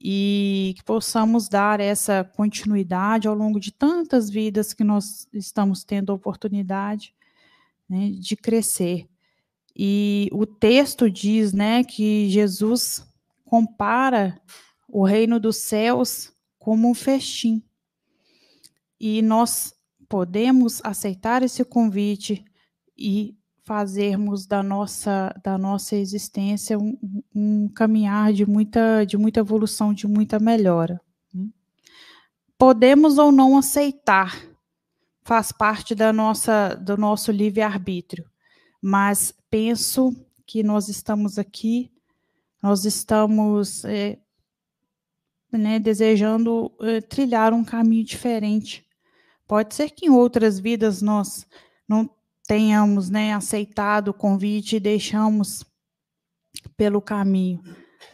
[0.00, 6.12] e que possamos dar essa continuidade ao longo de tantas vidas que nós estamos tendo
[6.12, 7.14] a oportunidade
[7.86, 9.06] né, de crescer.
[9.76, 13.06] E o texto diz, né, que Jesus
[13.44, 14.40] compara
[14.88, 16.34] o reino dos céus
[16.66, 17.62] como um festim.
[18.98, 19.72] E nós
[20.08, 22.44] podemos aceitar esse convite
[22.98, 26.98] e fazermos da nossa da nossa existência um,
[27.32, 31.00] um caminhar de muita de muita evolução, de muita melhora.
[32.58, 34.36] Podemos ou não aceitar,
[35.22, 38.28] faz parte da nossa do nosso livre arbítrio
[38.82, 40.12] mas penso
[40.44, 41.92] que nós estamos aqui,
[42.60, 44.18] nós estamos é,
[45.56, 48.86] né, desejando é, trilhar um caminho diferente.
[49.46, 51.46] Pode ser que em outras vidas nós
[51.88, 52.08] não
[52.46, 55.64] tenhamos né, aceitado o convite e deixamos
[56.76, 57.62] pelo caminho,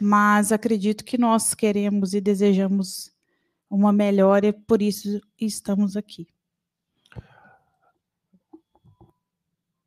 [0.00, 3.12] mas acredito que nós queremos e desejamos
[3.68, 6.28] uma melhora e por isso estamos aqui.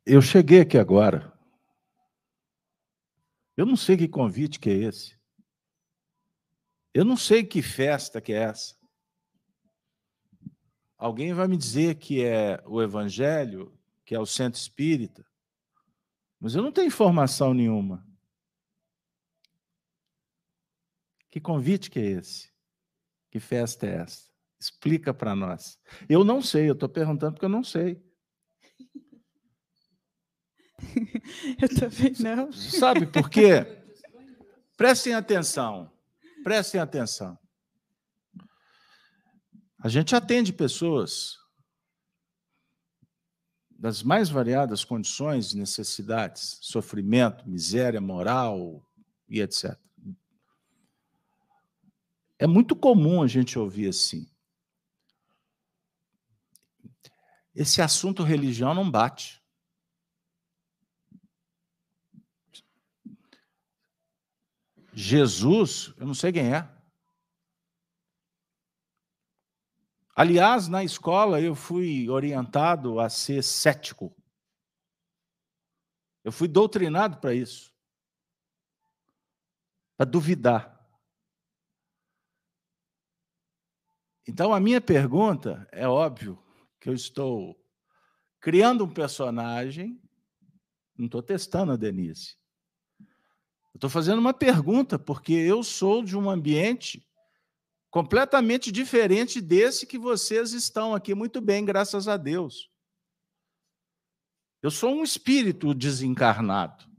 [0.04, 1.32] Eu cheguei aqui agora.
[3.56, 5.15] Eu não sei que convite que é esse.
[6.96, 8.74] Eu não sei que festa que é essa.
[10.96, 15.22] alguém vai me dizer que é o Evangelho, que é o centro espírita,
[16.40, 18.02] mas eu não tenho informação nenhuma.
[21.30, 22.50] Que convite que é esse?
[23.30, 24.30] Que festa é essa?
[24.58, 25.78] Explica para nós.
[26.08, 28.02] Eu não sei, eu estou perguntando porque eu não sei.
[31.60, 32.50] eu também não.
[32.52, 33.84] Sabe por quê?
[34.78, 35.94] Prestem atenção.
[36.46, 37.36] Prestem atenção.
[39.80, 41.36] A gente atende pessoas
[43.68, 48.88] das mais variadas condições, necessidades, sofrimento, miséria moral
[49.28, 49.76] e etc.
[52.38, 54.30] É muito comum a gente ouvir assim.
[57.52, 59.42] Esse assunto religião não bate.
[64.98, 66.66] Jesus, eu não sei quem é.
[70.14, 74.16] Aliás, na escola eu fui orientado a ser cético.
[76.24, 77.70] Eu fui doutrinado para isso.
[79.98, 80.74] Para duvidar.
[84.26, 86.42] Então, a minha pergunta é óbvio
[86.80, 87.54] que eu estou
[88.40, 90.00] criando um personagem,
[90.96, 92.38] não estou testando a Denise.
[93.76, 97.06] Estou fazendo uma pergunta, porque eu sou de um ambiente
[97.90, 102.70] completamente diferente desse que vocês estão aqui muito bem, graças a Deus.
[104.62, 106.90] Eu sou um espírito desencarnado.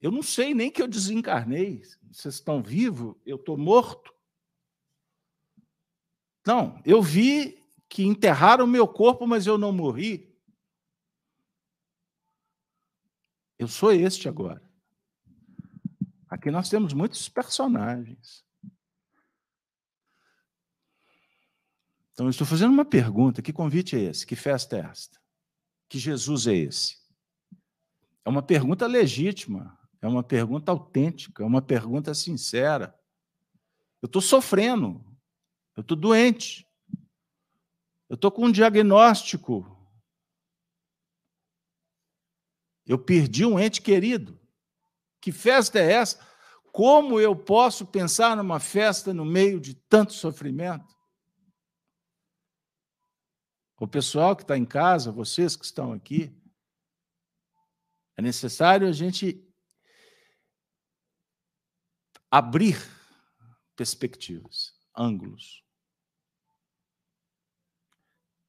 [0.00, 1.82] Eu não sei nem que eu desencarnei.
[2.10, 4.12] Vocês estão vivos, eu estou morto.
[6.44, 10.29] Não, eu vi que enterraram o meu corpo, mas eu não morri.
[13.60, 14.62] Eu sou este agora.
[16.30, 18.42] Aqui nós temos muitos personagens.
[22.10, 24.26] Então, eu estou fazendo uma pergunta: que convite é esse?
[24.26, 25.20] Que festa é esta?
[25.90, 26.96] Que Jesus é esse?
[28.24, 32.98] É uma pergunta legítima, é uma pergunta autêntica, é uma pergunta sincera.
[34.00, 35.04] Eu estou sofrendo,
[35.76, 36.66] eu estou doente,
[38.08, 39.79] eu estou com um diagnóstico.
[42.90, 44.36] Eu perdi um ente querido.
[45.20, 46.18] Que festa é essa?
[46.72, 50.92] Como eu posso pensar numa festa no meio de tanto sofrimento?
[53.78, 56.36] O pessoal que está em casa, vocês que estão aqui,
[58.16, 59.40] é necessário a gente
[62.28, 62.76] abrir
[63.76, 65.64] perspectivas, ângulos.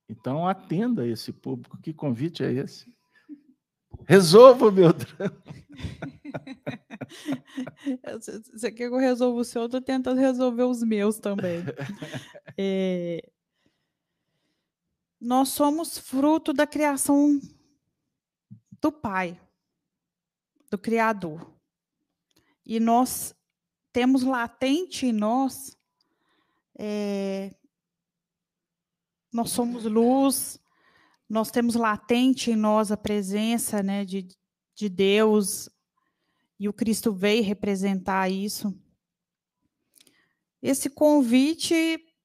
[0.10, 1.80] Então, atenda esse público.
[1.80, 2.92] Que convite é esse?
[4.08, 5.42] Resolva o meu drama.
[8.54, 9.64] Você quer que eu resolva o seu?
[9.64, 11.64] Eu estou tentando resolver os meus também.
[12.58, 13.32] É,
[15.20, 17.40] nós somos fruto da criação
[18.82, 19.40] do Pai,
[20.70, 21.50] do Criador.
[22.66, 23.34] E nós
[23.94, 25.78] temos latente em nós,
[26.78, 27.56] é,
[29.32, 30.61] nós somos luz,
[31.32, 34.28] nós temos latente em nós a presença né, de,
[34.76, 35.70] de Deus,
[36.60, 38.78] e o Cristo veio representar isso.
[40.62, 41.74] Esse convite,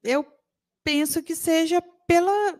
[0.03, 0.27] eu
[0.83, 2.59] penso que seja pela,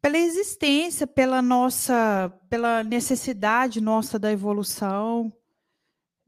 [0.00, 5.32] pela existência, pela nossa, pela necessidade nossa da evolução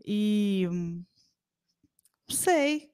[0.04, 0.66] e
[2.28, 2.90] não sei.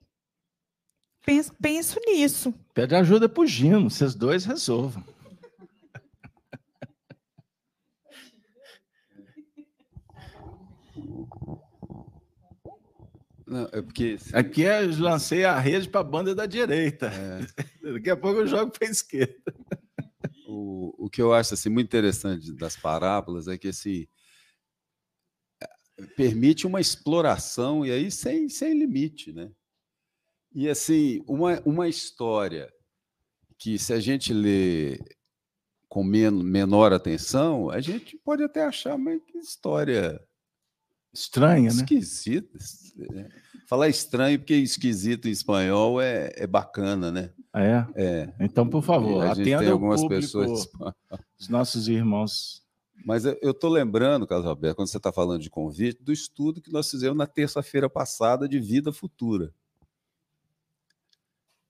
[1.25, 2.53] Penso, penso nisso.
[2.75, 5.03] Pede ajuda para o Gino, vocês dois resolvam.
[13.49, 14.17] Não, é porque.
[14.33, 17.07] Aqui eu lancei a rede para a banda da direita.
[17.07, 17.91] É.
[17.93, 19.53] Daqui a pouco eu jogo para a esquerda
[20.49, 24.07] o, o que eu acho assim, muito interessante das parábolas é que assim,
[26.15, 29.51] permite uma exploração e aí sem, sem limite, né?
[30.53, 32.73] E assim, uma, uma história
[33.57, 34.99] que se a gente lê
[35.87, 40.19] com men menor atenção, a gente pode até achar uma história
[41.13, 41.77] estranha, né?
[41.77, 42.57] esquisita.
[42.95, 43.29] Né?
[43.67, 47.31] Falar estranho porque esquisito em espanhol é, é bacana, né?
[47.53, 47.87] Ah, é?
[47.95, 48.33] É.
[48.39, 50.67] Então, por favor, atenda algumas público, pessoas.
[51.39, 52.63] Os nossos irmãos.
[53.05, 56.71] Mas eu estou lembrando, Carlos Alberto, quando você está falando de convite, do estudo que
[56.71, 59.53] nós fizemos na terça-feira passada de vida futura.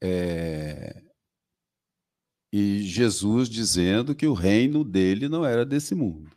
[0.02, 1.04] É...
[2.52, 6.32] E Jesus dizendo que o reino dele não era desse mundo.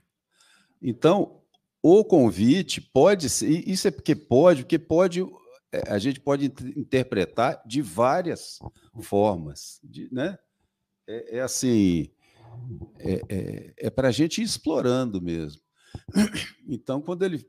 [0.80, 1.41] Então,
[1.82, 5.24] o convite pode ser, isso é porque pode, porque pode
[5.72, 8.58] é, a gente pode interpretar de várias
[9.00, 10.38] formas, de, né?
[11.06, 12.10] É, é assim,
[12.98, 15.62] é, é, é para a gente ir explorando mesmo.
[16.68, 17.46] Então, quando ele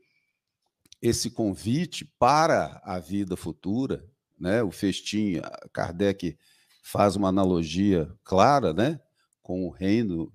[1.01, 4.09] esse convite para a vida futura,
[4.39, 4.63] né?
[4.63, 5.41] O festim,
[5.73, 6.38] Kardec
[6.81, 8.99] faz uma analogia clara, né?
[9.41, 10.31] Com o reino,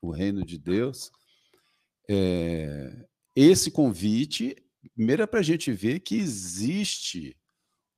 [0.00, 1.10] o reino de Deus.
[2.08, 3.04] É,
[3.34, 4.56] esse convite,
[4.94, 7.36] primeiro é para a gente ver que existe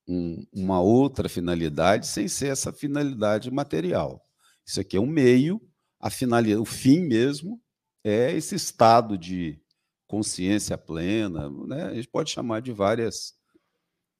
[0.07, 4.23] um, uma outra finalidade sem ser essa finalidade material.
[4.67, 5.61] Isso aqui é um meio,
[6.01, 7.61] a finalidade, o fim mesmo
[8.05, 9.61] é esse estado de
[10.07, 11.85] consciência plena, né?
[11.85, 13.35] A gente pode chamar de várias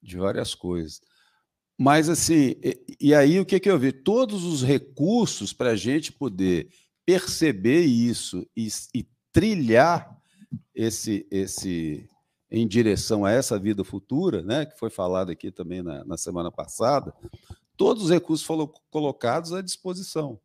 [0.03, 1.01] de várias coisas.
[1.79, 3.93] Mas assim, e, e aí o que, que eu vi?
[3.93, 6.69] Todos os recursos para a gente poder
[7.07, 10.15] perceber isso e, e trilhar
[10.75, 12.09] esse, esse
[12.51, 16.51] em direção a essa vida futura, né, que foi falado aqui também na, na semana
[16.51, 17.13] passada,
[17.77, 20.39] todos os recursos foram colocados à disposição,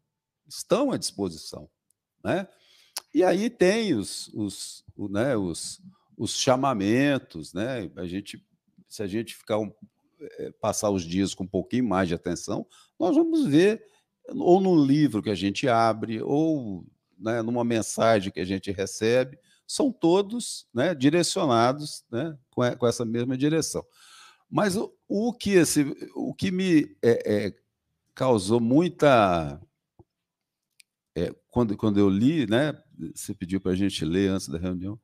[0.47, 1.69] estão à disposição.
[2.23, 2.47] Né?
[3.13, 5.81] E aí tem os, os, né, os,
[6.17, 7.89] os chamamentos, né?
[7.95, 8.43] A gente,
[8.87, 9.71] se a gente ficar um,
[10.19, 12.67] é, passar os dias com um pouquinho mais de atenção,
[12.99, 13.83] nós vamos ver
[14.27, 16.85] ou no livro que a gente abre, ou
[17.17, 19.39] né, numa mensagem que a gente recebe,
[19.69, 23.85] são todos né, direcionados né, com, com, essa mesma direção.
[24.49, 27.55] Mas o, o que, esse, o que me é, é,
[28.15, 29.61] causou muita.
[31.15, 32.81] É, quando, quando eu li, né,
[33.13, 34.99] você pediu para a gente ler antes da reunião,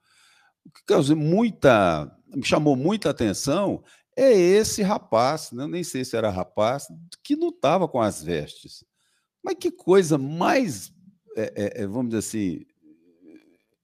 [0.66, 2.12] o que causou muita.
[2.36, 3.84] me chamou muita atenção
[4.18, 6.88] é esse rapaz, né, nem sei se era rapaz,
[7.22, 8.84] que não estava com as vestes.
[9.44, 10.92] Mas que coisa mais,
[11.36, 12.66] é, é, vamos dizer assim,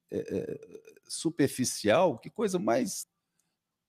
[0.09, 0.70] é,
[1.11, 3.05] superficial, que coisa mais.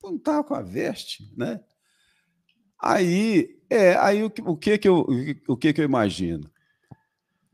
[0.03, 1.63] Não estava com a veste, né?
[2.81, 5.07] Aí, é, aí o, que, o que que eu,
[5.47, 6.51] o que que eu imagino?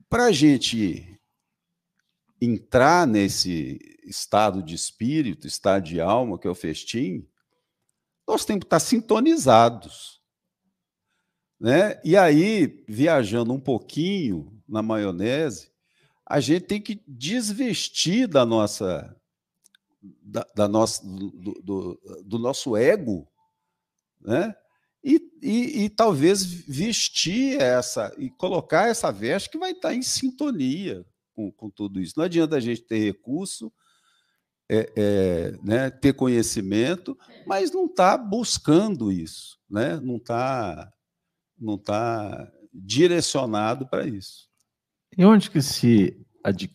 [0.08, 1.20] Para a gente
[2.40, 7.28] entrar nesse estado de espírito, estado de alma, que é o festim,
[8.26, 10.22] nós temos que estar sintonizados.
[11.60, 12.00] Né?
[12.02, 15.70] E aí, viajando um pouquinho na maionese,
[16.24, 19.17] a gente tem que desvestir da nossa
[20.02, 21.30] da, da nossa, do,
[21.62, 23.28] do, do, nosso ego,
[24.20, 24.54] né?
[25.02, 31.04] E, e, e, talvez vestir essa e colocar essa veste que vai estar em sintonia
[31.32, 32.14] com, com tudo isso.
[32.16, 33.72] Não adianta a gente ter recurso,
[34.68, 39.98] é, é, né, ter conhecimento, mas não está buscando isso, né?
[40.00, 40.92] não está
[41.56, 44.48] não tá direcionado para isso.
[45.16, 46.24] E onde que se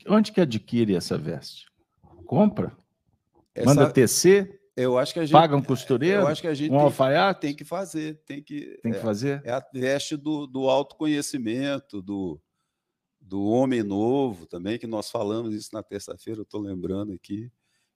[0.07, 1.65] onde que adquire essa veste?
[2.25, 2.75] Compra?
[3.55, 4.61] Essa, Manda tecer?
[4.75, 6.85] Eu acho que a gente paga um costureiro, eu acho que a gente um tem,
[6.85, 9.41] alfaiate, tem que fazer, tem que tem que é, fazer.
[9.45, 12.41] É a veste do, do autoconhecimento, do,
[13.21, 17.51] do homem novo também que nós falamos isso na terça-feira, eu estou lembrando aqui.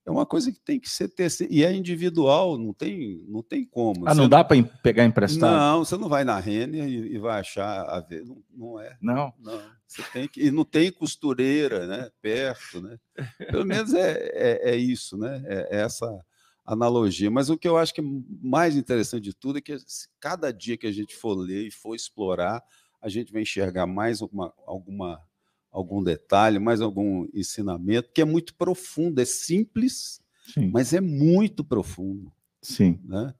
[0.07, 3.65] É uma coisa que tem que ser tecer, e é individual, não tem não tem
[3.65, 4.07] como.
[4.07, 5.51] Ah, não, não dá para pegar emprestado?
[5.51, 8.97] Não, você não vai na Renner e, e vai achar a ver, não, não é.
[9.01, 9.33] Não.
[9.37, 9.61] Não.
[9.85, 12.97] Você tem que, e não tem costureira né, perto, né?
[13.51, 15.43] Pelo menos é, é, é isso, né?
[15.45, 16.07] É, é, essa
[16.65, 17.29] analogia.
[17.29, 18.05] Mas o que eu acho que é
[18.41, 19.75] mais interessante de tudo é que
[20.21, 22.63] cada dia que a gente for ler e for explorar,
[23.01, 25.21] a gente vai enxergar mais alguma, alguma
[25.77, 30.19] algum detalhe, mais algum ensinamento, que é muito profundo, é simples,
[30.53, 30.71] Sim.
[30.73, 32.31] mas é muito profundo.
[32.61, 32.99] Sim.
[33.05, 33.33] Né?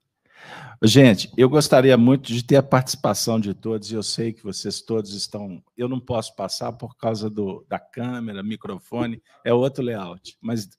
[0.83, 4.81] Gente, eu gostaria muito de ter a participação de todos, e eu sei que vocês
[4.81, 5.63] todos estão.
[5.75, 10.69] Eu não posso passar por causa do, da câmera, microfone, é outro layout, mas,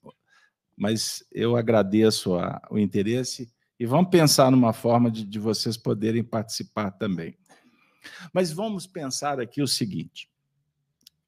[0.76, 6.22] mas eu agradeço a, o interesse e vamos pensar numa forma de, de vocês poderem
[6.22, 7.36] participar também.
[8.32, 10.28] Mas vamos pensar aqui o seguinte: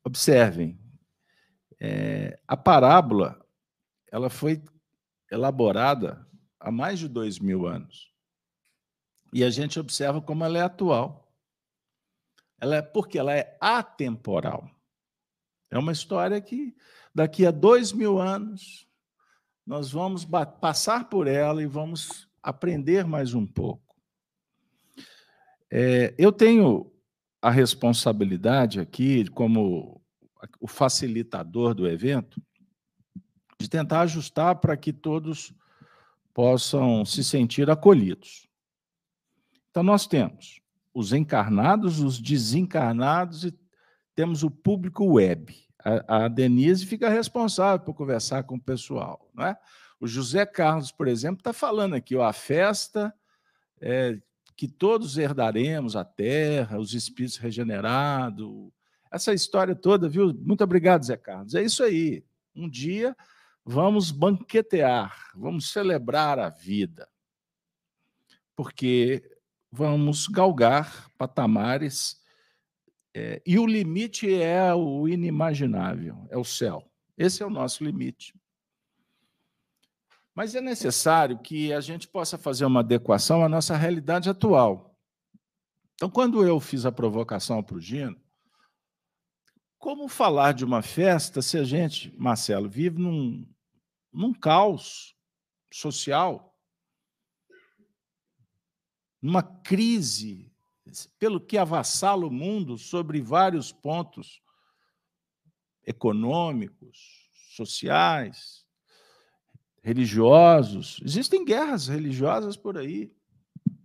[0.05, 0.79] observem,
[1.79, 3.41] é, a parábola
[4.11, 4.63] ela foi
[5.31, 6.27] elaborada
[6.59, 8.13] há mais de dois mil anos.
[9.33, 11.33] E a gente observa como ela é atual.
[12.61, 14.69] Ela é porque ela é atemporal.
[15.71, 16.75] É uma história que
[17.15, 18.89] daqui a dois mil anos
[19.65, 20.27] nós vamos
[20.61, 23.97] passar por ela e vamos aprender mais um pouco.
[25.71, 26.93] É, eu tenho
[27.43, 30.01] a responsabilidade aqui, como
[30.59, 32.41] o facilitador do evento,
[33.59, 35.53] de tentar ajustar para que todos
[36.33, 38.49] possam se sentir acolhidos.
[39.71, 40.61] Então, nós temos
[40.93, 43.59] os encarnados, os desencarnados e
[44.15, 45.55] temos o público web.
[45.83, 49.31] A, a Denise fica responsável por conversar com o pessoal.
[49.35, 49.57] Não é?
[49.99, 53.15] O José Carlos, por exemplo, está falando aqui, ó, a festa
[53.81, 54.19] é,
[54.61, 58.71] que todos herdaremos a terra, os espíritos regenerados,
[59.11, 60.35] essa história toda, viu?
[60.35, 61.55] Muito obrigado, Zé Carlos.
[61.55, 62.23] É isso aí.
[62.55, 63.17] Um dia
[63.65, 67.09] vamos banquetear, vamos celebrar a vida,
[68.55, 69.23] porque
[69.73, 72.21] vamos galgar patamares
[73.15, 76.87] é, e o limite é o inimaginável, é o céu.
[77.17, 78.35] Esse é o nosso limite.
[80.35, 84.97] Mas é necessário que a gente possa fazer uma adequação à nossa realidade atual.
[85.95, 88.19] Então, quando eu fiz a provocação para o Gino,
[89.79, 93.47] como falar de uma festa se a gente, Marcelo, vive num,
[94.13, 95.17] num caos
[95.73, 96.55] social,
[99.21, 100.51] numa crise,
[101.19, 104.43] pelo que avassala o mundo sobre vários pontos
[105.87, 108.60] econômicos, sociais,
[109.83, 111.01] religiosos.
[111.05, 113.13] Existem guerras religiosas por aí,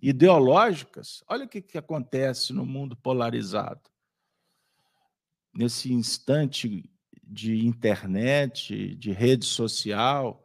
[0.02, 1.24] ideológicas.
[1.28, 3.82] Olha o que, que acontece no mundo polarizado
[5.56, 6.84] nesse instante
[7.24, 10.44] de internet, de rede social,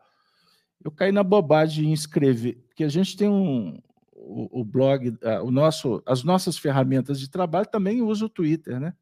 [0.83, 3.79] eu caí na bobagem em escrever, porque a gente tem um
[4.13, 8.95] o, o blog, o nosso, as nossas ferramentas de trabalho também usa o Twitter, né?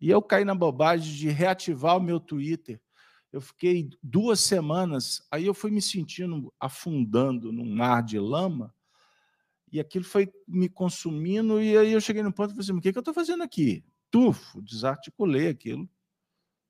[0.00, 2.80] E eu caí na bobagem de reativar o meu Twitter.
[3.32, 8.74] Eu fiquei duas semanas, aí eu fui me sentindo afundando num mar de lama,
[9.70, 12.80] e aquilo foi me consumindo, e aí eu cheguei no ponto e falei assim: o
[12.80, 13.84] que, que eu estou fazendo aqui?
[14.10, 15.88] tufo, desarticulei aquilo.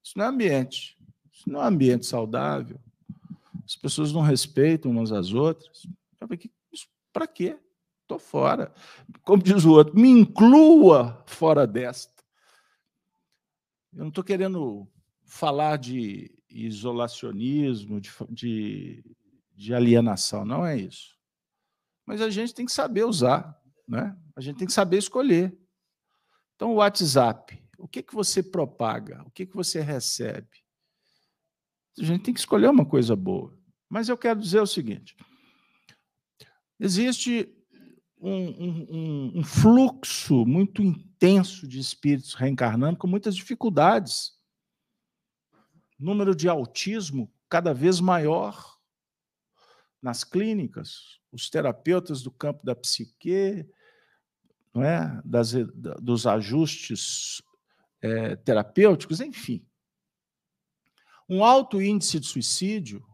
[0.03, 0.97] Isso não é ambiente.
[1.33, 2.81] Isso não é ambiente saudável.
[3.65, 5.87] As pessoas não respeitam umas às outras.
[7.13, 7.59] Para quê?
[8.03, 8.73] Estou fora.
[9.23, 12.25] Como diz o outro, me inclua fora desta.
[13.93, 14.89] Eu não estou querendo
[15.25, 19.05] falar de isolacionismo, de, de,
[19.55, 21.17] de, alienação, não é isso.
[22.07, 24.17] Mas a gente tem que saber usar, né?
[24.35, 25.57] a gente tem que saber escolher.
[26.57, 29.23] Então, o WhatsApp, o que, que você propaga?
[29.27, 30.65] O que, que você recebe?
[31.99, 33.57] A gente tem que escolher uma coisa boa.
[33.89, 35.17] Mas eu quero dizer o seguinte:
[36.79, 37.53] existe
[38.21, 44.38] um, um, um fluxo muito intenso de espíritos reencarnando com muitas dificuldades.
[45.99, 48.79] Número de autismo cada vez maior
[50.01, 53.67] nas clínicas, os terapeutas do campo da psique,
[54.73, 55.21] não é?
[55.25, 55.53] Das,
[56.01, 57.43] dos ajustes
[58.01, 59.67] é, terapêuticos, enfim.
[61.29, 63.05] Um alto índice de suicídio,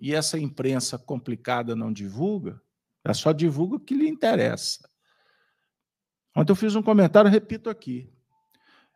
[0.00, 2.60] e essa imprensa complicada não divulga,
[3.02, 4.88] ela só divulga o que lhe interessa.
[6.36, 8.12] Ontem eu fiz um comentário, repito aqui.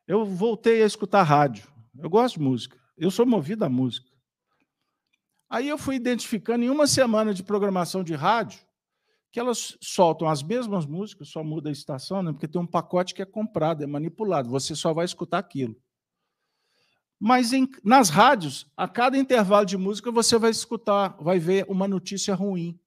[0.06, 1.66] Eu voltei a escutar rádio.
[1.98, 2.81] Eu gosto de música.
[2.96, 4.10] Eu sou movido à música.
[5.48, 8.60] Aí eu fui identificando em uma semana de programação de rádio
[9.32, 12.32] que elas soltam as mesmas músicas, só muda a estação, né?
[12.32, 15.74] porque tem um pacote que é comprado, é manipulado, você só vai escutar aquilo.
[17.18, 21.88] Mas em, nas rádios, a cada intervalo de música, você vai escutar, vai ver uma
[21.88, 22.78] notícia ruim.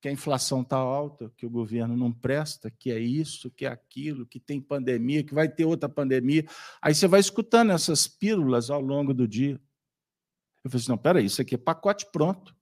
[0.00, 3.68] Que a inflação está alta, que o governo não presta, que é isso, que é
[3.68, 6.46] aquilo, que tem pandemia, que vai ter outra pandemia.
[6.80, 9.60] Aí você vai escutando essas pílulas ao longo do dia.
[10.64, 12.56] Eu falei assim: não, peraí, isso aqui é pacote pronto.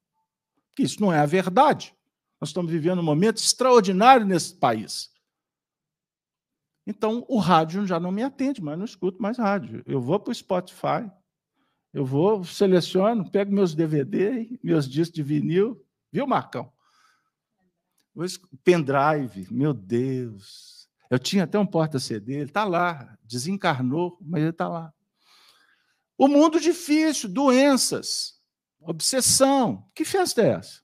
[0.68, 1.94] Porque isso não é a verdade.
[2.40, 5.10] Nós estamos vivendo um momento extraordinário nesse país.
[6.86, 9.82] Então, o rádio já não me atende, mas não escuto mais rádio.
[9.86, 11.10] Eu vou para o Spotify,
[11.92, 16.72] eu vou, seleciono, pego meus DVD, meus discos de vinil, viu, Marcão?
[18.64, 20.88] Pendrive, meu Deus.
[21.10, 24.92] Eu tinha até um porta-CD, ele está lá, desencarnou, mas ele está lá.
[26.16, 28.42] O mundo difícil, doenças,
[28.80, 29.88] obsessão.
[29.94, 30.82] Que festa é essa?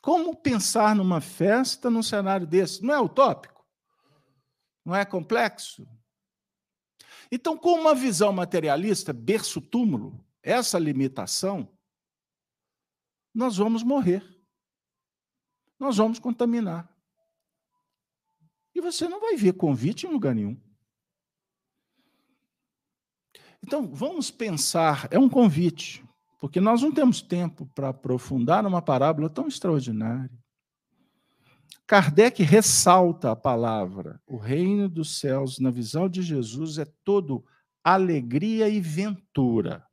[0.00, 2.82] Como pensar numa festa num cenário desse?
[2.82, 3.64] Não é utópico?
[4.84, 5.86] Não é complexo?
[7.30, 11.74] Então, com uma visão materialista, berço túmulo, essa limitação,
[13.34, 14.33] nós vamos morrer.
[15.78, 16.88] Nós vamos contaminar.
[18.74, 20.60] E você não vai ver convite em lugar nenhum.
[23.62, 26.04] Então, vamos pensar, é um convite
[26.44, 30.30] porque nós não temos tempo para aprofundar numa parábola tão extraordinária.
[31.86, 37.42] Kardec ressalta a palavra: o reino dos céus, na visão de Jesus, é todo
[37.82, 39.86] alegria e ventura.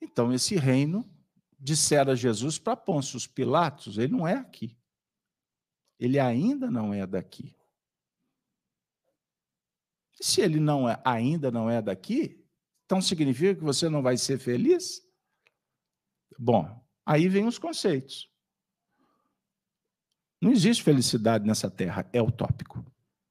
[0.00, 1.04] Então, esse reino,
[1.58, 4.76] dissera Jesus para Pôncio Pilatos, ele não é aqui.
[5.98, 7.54] Ele ainda não é daqui.
[10.20, 12.44] E se ele não é, ainda não é daqui,
[12.84, 15.02] então significa que você não vai ser feliz?
[16.38, 16.78] Bom,
[17.08, 18.30] Aí vem os conceitos.
[20.42, 22.84] Não existe felicidade nessa terra, é utópico.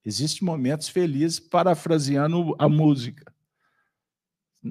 [0.04, 3.32] Existem momentos felizes, parafraseando a música.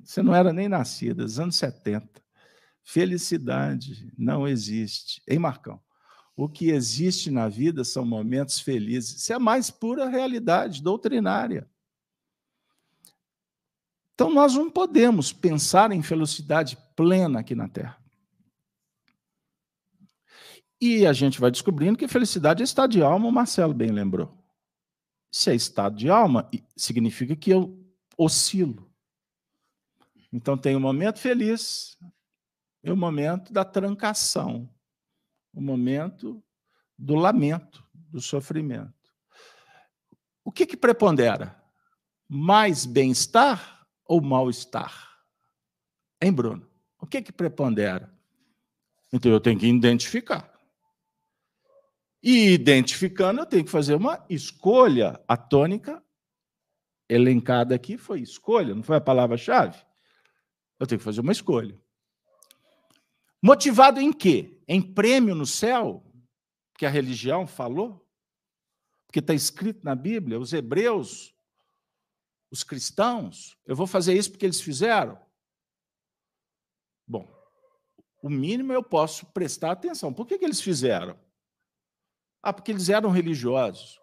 [0.03, 2.21] Você não era nem nascida, anos 70.
[2.89, 5.21] Felicidade não existe.
[5.27, 5.83] Hein, Marcão?
[6.37, 9.17] O que existe na vida são momentos felizes.
[9.17, 11.69] Isso é a mais pura realidade doutrinária.
[14.15, 18.01] Então, nós não podemos pensar em felicidade plena aqui na Terra.
[20.81, 24.33] E a gente vai descobrindo que felicidade é estado de alma, o Marcelo bem lembrou.
[25.29, 27.85] Se é estado de alma, significa que eu
[28.17, 28.89] oscilo.
[30.33, 31.99] Então tem um momento feliz
[32.87, 34.73] e o momento da trancação,
[35.53, 36.41] o momento
[36.97, 38.95] do lamento, do sofrimento.
[40.45, 41.61] O que, que prepondera?
[42.29, 45.19] Mais bem-estar ou mal-estar?
[46.23, 46.71] Hein, Bruno?
[47.01, 48.17] O que, que prepondera?
[49.13, 50.49] Então eu tenho que identificar.
[52.23, 55.21] E identificando, eu tenho que fazer uma escolha.
[55.27, 56.01] A tônica
[57.09, 59.77] elencada aqui foi escolha, não foi a palavra-chave?
[60.79, 61.77] Eu tenho que fazer uma escolha.
[63.47, 64.61] Motivado em quê?
[64.67, 66.05] Em prêmio no céu?
[66.77, 68.05] Que a religião falou?
[69.07, 71.33] Porque está escrito na Bíblia, os hebreus,
[72.51, 75.17] os cristãos, eu vou fazer isso porque eles fizeram?
[77.07, 77.25] Bom,
[78.21, 80.13] o mínimo eu posso prestar atenção.
[80.13, 81.17] Por que, que eles fizeram?
[82.43, 84.01] Ah, porque eles eram religiosos.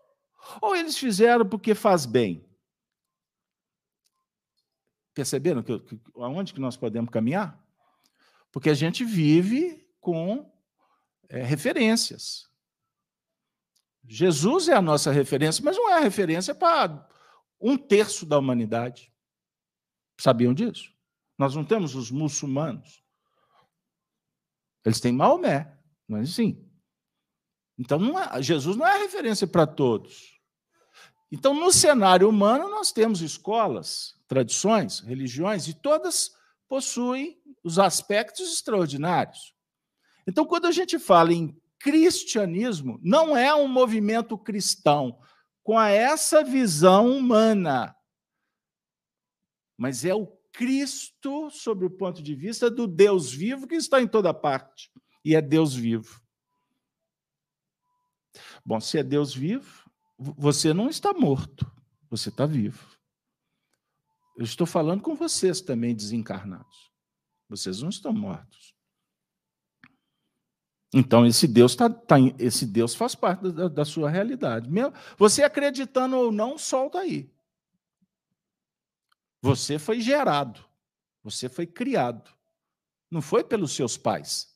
[0.62, 2.50] Ou eles fizeram porque faz bem.
[5.14, 7.62] Perceberam que, que, aonde que nós podemos caminhar?
[8.54, 10.50] Porque a gente vive com
[11.28, 12.48] é, referências.
[14.06, 17.10] Jesus é a nossa referência, mas não é a referência para
[17.60, 19.12] um terço da humanidade.
[20.20, 20.94] Sabiam disso?
[21.36, 23.04] Nós não temos os muçulmanos.
[24.86, 25.76] Eles têm Maomé,
[26.08, 26.64] mas sim.
[27.76, 30.40] Então, não é, Jesus não é referência para todos.
[31.32, 36.36] Então, no cenário humano, nós temos escolas, tradições, religiões, e todas
[36.74, 39.54] possuem os aspectos extraordinários.
[40.28, 45.20] Então, quando a gente fala em cristianismo, não é um movimento cristão
[45.62, 47.96] com essa visão humana,
[49.78, 54.08] mas é o Cristo sob o ponto de vista do Deus vivo que está em
[54.08, 54.92] toda parte
[55.24, 56.24] e é Deus vivo.
[58.66, 61.72] Bom, se é Deus vivo, você não está morto,
[62.10, 62.93] você está vivo.
[64.36, 66.92] Eu estou falando com vocês também desencarnados.
[67.48, 68.74] Vocês não estão mortos.
[70.94, 74.70] Então esse Deus tá, tá esse Deus faz parte da, da sua realidade.
[75.18, 77.32] Você acreditando ou não, solta aí.
[79.42, 80.64] Você foi gerado,
[81.24, 82.32] você foi criado.
[83.10, 84.54] Não foi pelos seus pais.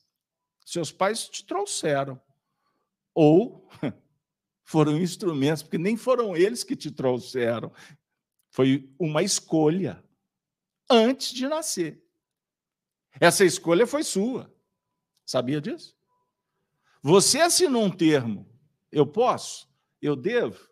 [0.64, 2.20] Seus pais te trouxeram
[3.14, 3.68] ou
[4.64, 7.72] foram instrumentos, porque nem foram eles que te trouxeram.
[8.50, 10.02] Foi uma escolha
[10.90, 12.02] antes de nascer.
[13.20, 14.52] Essa escolha foi sua.
[15.24, 15.96] Sabia disso?
[17.02, 18.48] Você assinou um termo.
[18.90, 19.68] Eu posso?
[20.00, 20.68] Eu devo?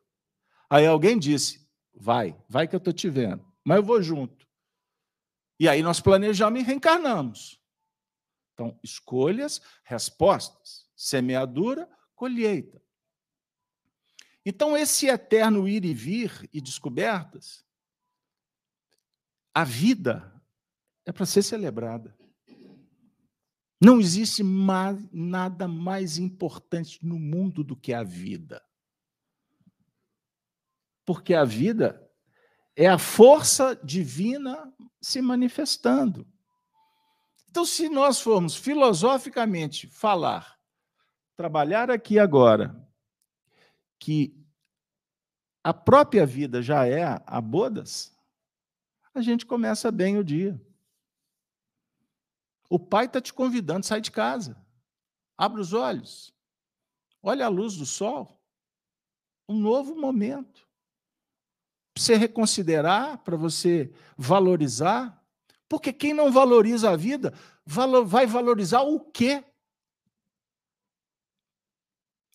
[0.70, 4.47] Aí alguém disse: vai, vai que eu estou te vendo, mas eu vou junto.
[5.59, 7.61] E aí nós planejamos e reencarnamos.
[8.53, 12.83] Então, escolhas, respostas, semeadura, colheita.
[14.45, 17.65] Então, esse eterno ir e vir e descobertas,
[19.57, 20.38] a vida
[21.07, 22.14] é para ser celebrada.
[23.80, 28.62] Não existe mais, nada mais importante no mundo do que a vida.
[31.07, 32.07] Porque a vida
[32.76, 36.30] é a força divina se manifestando.
[37.48, 40.54] Então, se nós formos filosoficamente falar
[41.34, 42.86] trabalhar aqui agora
[43.98, 44.38] que
[45.64, 48.15] a própria vida já é a bodas,
[49.18, 50.60] a gente começa bem o dia.
[52.68, 54.56] O pai está te convidando, sai de casa.
[55.36, 56.34] Abre os olhos.
[57.22, 58.40] Olha a luz do sol.
[59.48, 60.66] Um novo momento.
[61.94, 65.22] Para você reconsiderar, para você valorizar.
[65.68, 67.32] Porque quem não valoriza a vida,
[67.64, 69.44] vai valorizar o quê?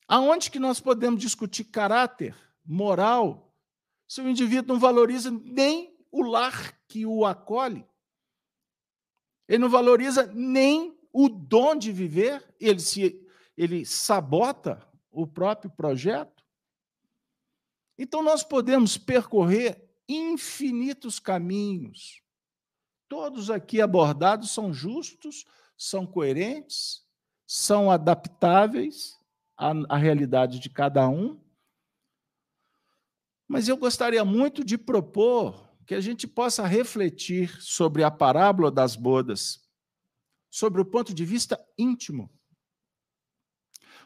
[0.07, 3.55] Aonde que nós podemos discutir caráter, moral,
[4.07, 7.87] se o indivíduo não valoriza nem o lar que o acolhe?
[9.47, 16.43] Ele não valoriza nem o dom de viver, ele se ele sabota o próprio projeto.
[17.97, 22.21] Então nós podemos percorrer infinitos caminhos.
[23.07, 25.45] Todos aqui abordados são justos,
[25.77, 27.05] são coerentes,
[27.45, 29.19] são adaptáveis
[29.57, 31.39] à, à realidade de cada um.
[33.47, 38.95] Mas eu gostaria muito de propor que a gente possa refletir sobre a parábola das
[38.95, 39.69] bodas,
[40.49, 42.31] sobre o ponto de vista íntimo.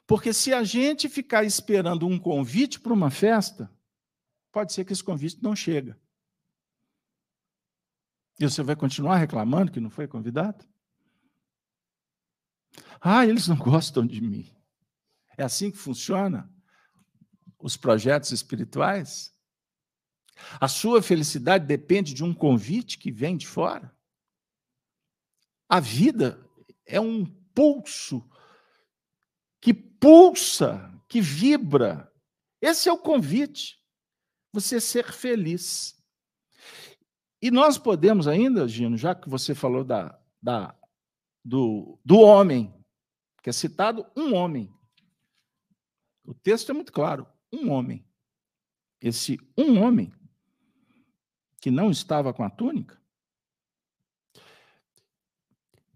[0.07, 3.71] Porque se a gente ficar esperando um convite para uma festa,
[4.51, 5.95] pode ser que esse convite não chega.
[8.39, 10.65] E você vai continuar reclamando que não foi convidado?
[12.99, 14.51] Ah, eles não gostam de mim.
[15.37, 16.51] É assim que funciona
[17.59, 19.34] os projetos espirituais?
[20.59, 23.95] A sua felicidade depende de um convite que vem de fora?
[25.67, 26.45] A vida
[26.85, 28.29] é um pulso
[29.61, 32.11] que pulsa, que vibra.
[32.61, 33.81] Esse é o convite.
[34.53, 35.99] Você ser feliz.
[37.41, 40.75] E nós podemos ainda, Gino, já que você falou da, da,
[41.43, 42.73] do, do homem,
[43.41, 44.71] que é citado um homem.
[46.23, 48.05] O texto é muito claro: um homem.
[49.01, 50.13] Esse um homem
[51.65, 53.01] que não estava com a túnica,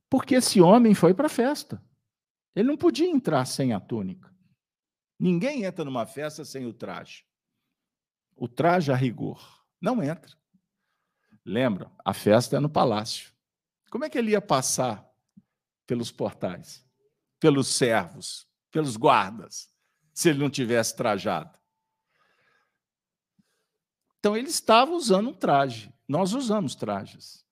[0.09, 1.79] porque esse homem foi para a festa.
[2.55, 4.35] Ele não podia entrar sem a túnica.
[5.19, 7.23] Ninguém entra numa festa sem o traje.
[8.35, 9.63] O traje a rigor.
[9.79, 10.35] Não entra.
[11.45, 11.91] Lembra?
[12.03, 13.31] A festa é no palácio.
[13.91, 15.07] Como é que ele ia passar
[15.85, 16.83] pelos portais?
[17.39, 19.69] pelos servos, pelos guardas,
[20.11, 21.58] se ele não tivesse trajado.
[24.19, 25.93] Então ele estava usando um traje.
[26.07, 27.45] Nós usamos trajes.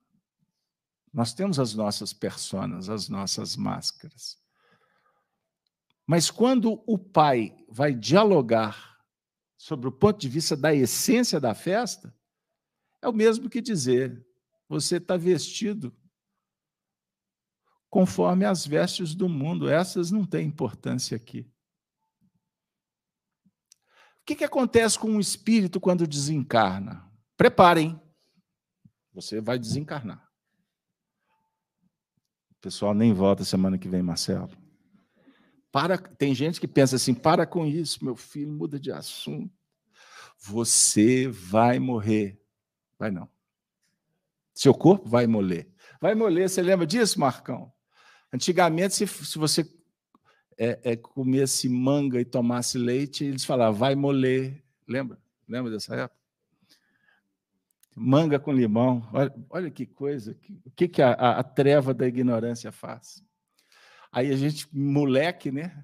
[1.13, 4.37] Nós temos as nossas personas, as nossas máscaras.
[6.05, 8.97] Mas quando o pai vai dialogar
[9.57, 12.15] sobre o ponto de vista da essência da festa,
[13.01, 14.25] é o mesmo que dizer:
[14.67, 15.95] você está vestido
[17.89, 19.69] conforme as vestes do mundo.
[19.69, 21.49] Essas não têm importância aqui.
[24.27, 27.09] Que, que acontece com um espírito quando desencarna?
[27.37, 27.97] Preparem.
[29.13, 30.29] Você vai desencarnar.
[32.51, 34.51] O pessoal nem volta semana que vem, Marcelo.
[35.71, 39.49] Para, tem gente que pensa assim: para com isso, meu filho, muda de assunto.
[40.37, 42.37] Você vai morrer.
[42.99, 43.29] Vai não.
[44.53, 45.71] Seu corpo vai moler.
[46.01, 47.71] Vai moler, você lembra disso, Marcão?
[48.33, 49.63] Antigamente, se, se você
[50.57, 54.63] é, é, comesse manga e tomasse leite, eles falavam, vai moler.
[54.87, 55.19] Lembra?
[55.47, 56.19] Lembra dessa época?
[57.95, 59.07] Manga com limão.
[59.13, 60.37] Olha, olha que coisa.
[60.65, 63.23] o que, que a, a, a treva da ignorância faz?
[64.11, 65.83] Aí a gente, moleque, né?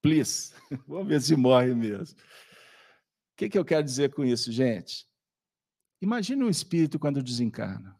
[0.00, 0.54] Please,
[0.86, 2.16] vamos ver se morre mesmo.
[2.16, 5.06] O que, que eu quero dizer com isso, gente?
[6.00, 7.96] Imagine um espírito quando desencarna.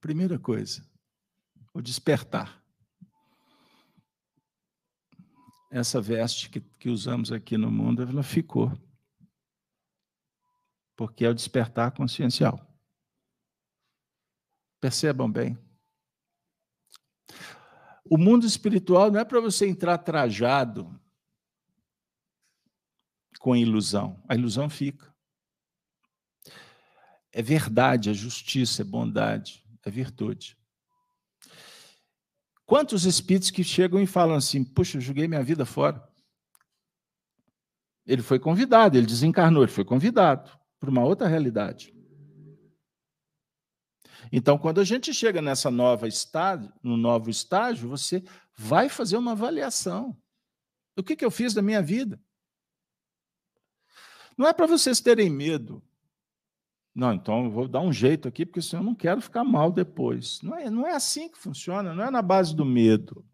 [0.00, 0.84] Primeira coisa,
[1.72, 2.61] o despertar.
[5.72, 8.70] Essa veste que, que usamos aqui no mundo, ela ficou.
[10.94, 12.60] Porque é o despertar consciencial.
[14.78, 15.58] Percebam bem.
[18.04, 21.00] O mundo espiritual não é para você entrar trajado
[23.38, 24.22] com ilusão.
[24.28, 25.10] A ilusão fica.
[27.32, 30.56] É verdade, é justiça, é bondade é virtude.
[32.64, 36.02] Quantos espíritos que chegam e falam assim: puxa, joguei minha vida fora.
[38.06, 40.50] Ele foi convidado, ele desencarnou, ele foi convidado
[40.80, 41.94] para uma outra realidade.
[44.32, 48.24] Então, quando a gente chega nessa nova estágio, no novo estágio, você
[48.56, 50.16] vai fazer uma avaliação.
[50.96, 52.20] O que, que eu fiz da minha vida?
[54.36, 55.82] Não é para vocês terem medo
[56.94, 59.72] não, então eu vou dar um jeito aqui, porque senão eu não quero ficar mal
[59.72, 60.40] depois.
[60.42, 63.24] Não é, não é assim que funciona, não é na base do medo.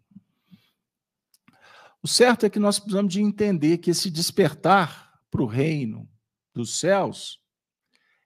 [2.01, 6.09] O certo é que nós precisamos de entender que esse despertar para o reino
[6.55, 7.43] dos céus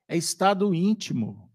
[0.06, 1.50] é estado íntimo,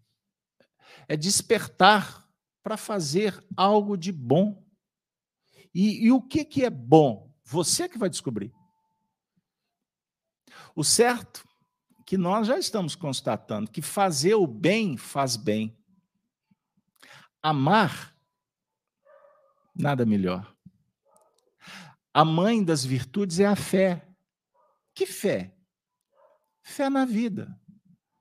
[1.06, 2.28] é despertar
[2.62, 4.60] para fazer algo de bom.
[5.72, 7.32] E, e o que, que é bom?
[7.44, 8.52] Você que vai descobrir.
[10.74, 11.47] O certo
[12.08, 15.78] que nós já estamos constatando que fazer o bem faz bem.
[17.42, 18.16] Amar,
[19.74, 20.56] nada melhor.
[22.14, 24.08] A mãe das virtudes é a fé.
[24.94, 25.54] Que fé?
[26.62, 27.54] Fé na vida.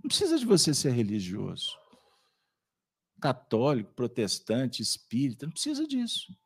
[0.04, 1.72] Não precisa de você ser religioso.
[3.22, 6.38] Católico, protestante, espírita, não precisa disso.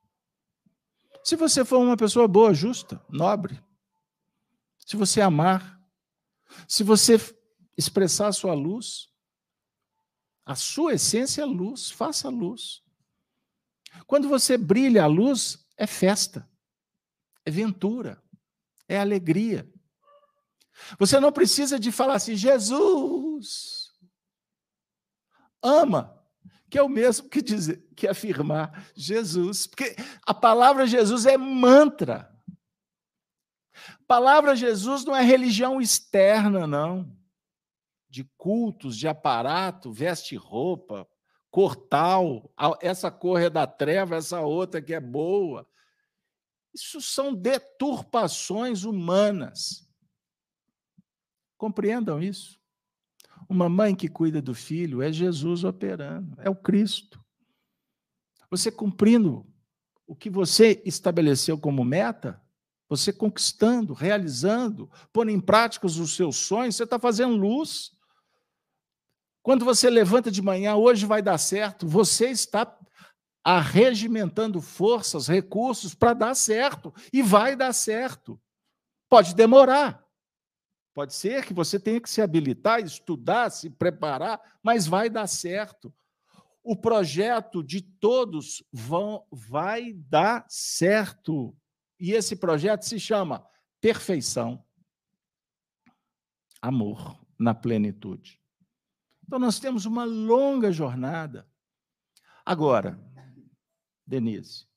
[1.24, 3.60] Se você for uma pessoa boa, justa, nobre,
[4.86, 5.81] se você amar,
[6.68, 7.18] se você
[7.78, 9.10] expressar a sua luz,
[10.46, 12.84] a sua essência é luz, faça luz.
[14.08, 16.50] Quando você brilha a luz, é festa,
[17.46, 18.22] é ventura,
[18.88, 19.70] é alegria.
[20.98, 23.82] Você não precisa de falar assim, Jesus
[25.62, 26.18] ama,
[26.70, 29.96] que é o mesmo que dizer, que afirmar Jesus, porque
[30.26, 32.31] a palavra Jesus é mantra.
[34.08, 37.16] Palavra Jesus não é religião externa, não.
[38.10, 41.08] De cultos, de aparato, veste roupa,
[41.50, 42.52] cor tal,
[42.82, 45.68] essa cor é da treva, essa outra que é boa.
[46.74, 49.88] Isso são deturpações humanas.
[51.58, 52.60] Compreendam isso.
[53.48, 57.24] Uma mãe que cuida do filho é Jesus operando, é o Cristo.
[58.50, 59.46] Você cumprindo
[60.08, 62.41] o que você estabeleceu como meta,
[62.92, 67.94] você conquistando, realizando, pondo em prática os seus sonhos, você está fazendo luz.
[69.42, 72.78] Quando você levanta de manhã, hoje vai dar certo, você está
[73.42, 76.94] arregimentando forças, recursos para dar certo.
[77.14, 78.38] E vai dar certo.
[79.08, 80.06] Pode demorar.
[80.94, 85.94] Pode ser que você tenha que se habilitar, estudar, se preparar, mas vai dar certo.
[86.62, 91.56] O projeto de todos vão, vai dar certo.
[92.02, 93.48] E esse projeto se chama
[93.80, 94.66] perfeição.
[96.60, 98.42] Amor na plenitude.
[99.24, 101.48] Então, nós temos uma longa jornada.
[102.44, 103.00] Agora,
[104.06, 104.68] Denise,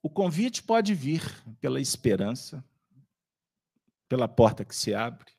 [0.00, 1.22] o convite pode vir
[1.60, 2.64] pela esperança,
[4.08, 5.32] pela porta que se abre,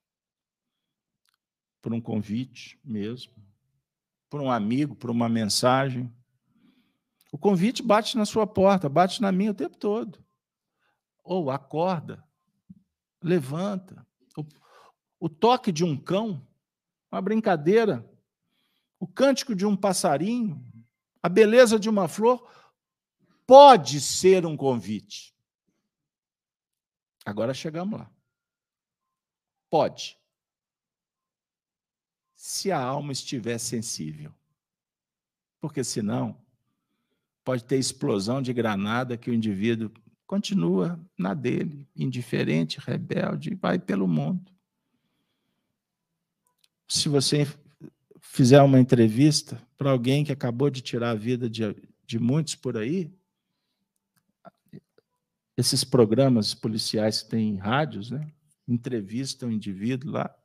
[1.81, 3.33] por um convite mesmo,
[4.29, 6.13] por um amigo, por uma mensagem.
[7.31, 10.23] O convite bate na sua porta, bate na minha o tempo todo.
[11.23, 12.23] Ou acorda,
[13.23, 14.05] levanta,
[15.19, 16.45] o toque de um cão,
[17.11, 18.09] uma brincadeira,
[18.99, 20.65] o cântico de um passarinho,
[21.21, 22.51] a beleza de uma flor,
[23.45, 25.35] pode ser um convite.
[27.23, 28.11] Agora chegamos lá.
[29.69, 30.19] Pode.
[32.35, 34.33] Se a alma estiver sensível.
[35.59, 36.40] Porque senão,
[37.43, 39.91] pode ter explosão de granada que o indivíduo
[40.25, 44.51] continua na dele, indiferente, rebelde, vai pelo mundo
[46.91, 47.47] se você
[48.19, 51.63] fizer uma entrevista para alguém que acabou de tirar a vida de,
[52.05, 53.09] de muitos por aí,
[55.55, 58.29] esses programas policiais que têm rádios, né?
[58.67, 60.35] entrevistam o indivíduo lá.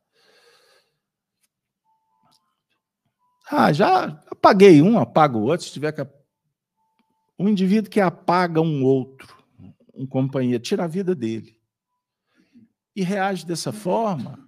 [3.51, 6.01] Ah, já apaguei um, apago o outro, se tiver que.
[7.37, 9.43] Um indivíduo que apaga um outro,
[9.93, 11.59] um companheiro, tira a vida dele.
[12.95, 14.47] E reage dessa forma,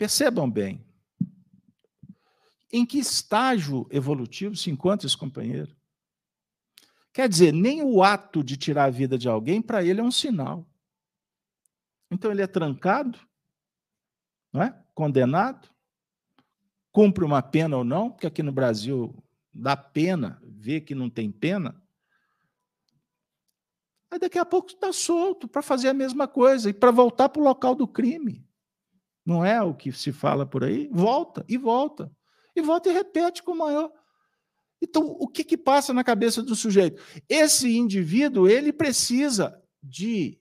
[0.00, 0.82] Percebam bem.
[2.72, 5.76] Em que estágio evolutivo se encontra esse companheiro?
[7.12, 10.10] Quer dizer, nem o ato de tirar a vida de alguém, para ele, é um
[10.10, 10.66] sinal.
[12.10, 13.18] Então, ele é trancado,
[14.50, 14.74] não é?
[14.94, 15.68] condenado,
[16.90, 19.14] cumpre uma pena ou não, porque aqui no Brasil
[19.52, 21.82] dá pena, vê que não tem pena.
[24.10, 27.40] Aí daqui a pouco está solto para fazer a mesma coisa e para voltar para
[27.40, 28.46] o local do crime.
[29.24, 30.88] Não é o que se fala por aí?
[30.92, 32.14] Volta e volta.
[32.54, 33.90] E volta e repete com maior.
[34.82, 37.02] Então, o que, que passa na cabeça do sujeito?
[37.28, 40.40] Esse indivíduo, ele precisa de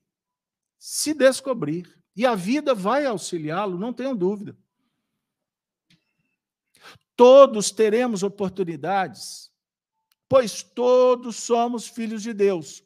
[0.78, 2.01] se descobrir.
[2.15, 4.57] E a vida vai auxiliá-lo, não tenham dúvida.
[7.15, 9.49] Todos teremos oportunidades,
[10.30, 12.84] pois todos somos filhos de Deus.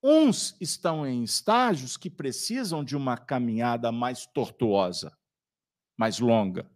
[0.00, 5.16] Uns estão em estágios que precisam de uma caminhada mais tortuosa,
[5.96, 6.70] mais longa.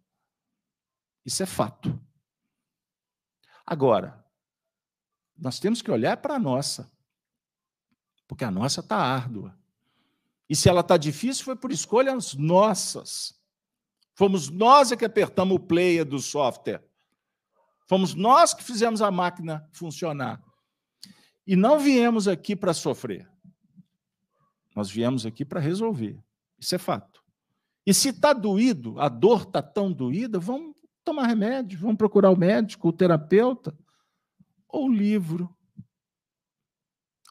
[1.25, 1.99] Isso é fato.
[3.65, 4.25] Agora,
[5.37, 6.91] nós temos que olhar para a nossa,
[8.27, 9.57] porque a nossa está árdua.
[10.49, 13.39] E se ela está difícil, foi por escolhas nossas.
[14.15, 16.88] Fomos nós é que apertamos o player do software.
[17.89, 20.41] Fomos nós que fizemos a máquina funcionar.
[21.47, 23.27] E não viemos aqui para sofrer.
[24.77, 26.23] Nós viemos aqui para resolver.
[26.59, 27.25] Isso é fato.
[27.87, 32.37] E se está doído, a dor está tão doída, vamos tomar remédio, vamos procurar o
[32.37, 33.75] médico, o terapeuta,
[34.69, 35.49] ou o livro,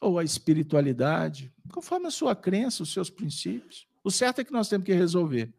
[0.02, 3.86] ou a espiritualidade, conforme a sua crença, os seus princípios.
[4.02, 5.54] O certo é que nós temos que resolver.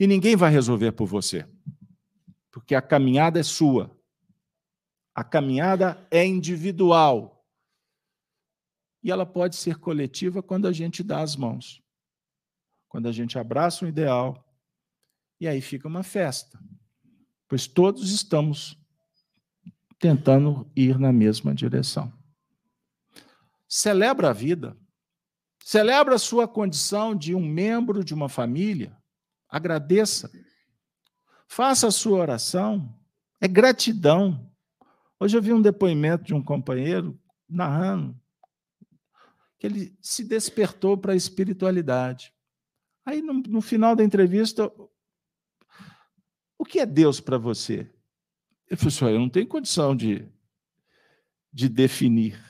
[0.00, 1.48] E ninguém vai resolver por você,
[2.56, 3.94] porque a caminhada é sua.
[5.14, 7.46] A caminhada é individual
[9.02, 11.82] e ela pode ser coletiva quando a gente dá as mãos,
[12.88, 14.42] quando a gente abraça um ideal,
[15.38, 16.58] e aí fica uma festa,
[17.46, 18.82] pois todos estamos
[19.98, 22.10] tentando ir na mesma direção.
[23.68, 24.74] Celebra a vida.
[25.62, 28.96] Celebra a sua condição de um membro de uma família.
[29.46, 30.30] Agradeça.
[31.48, 32.94] Faça a sua oração.
[33.40, 34.50] É gratidão.
[35.18, 37.18] Hoje eu vi um depoimento de um companheiro
[37.48, 38.18] narrando
[39.58, 42.32] que ele se despertou para a espiritualidade.
[43.04, 44.70] Aí, no, no final da entrevista,
[46.58, 47.90] o que é Deus para você?
[48.68, 50.28] Ele falou assim: eu não tenho condição de,
[51.52, 52.42] de definir.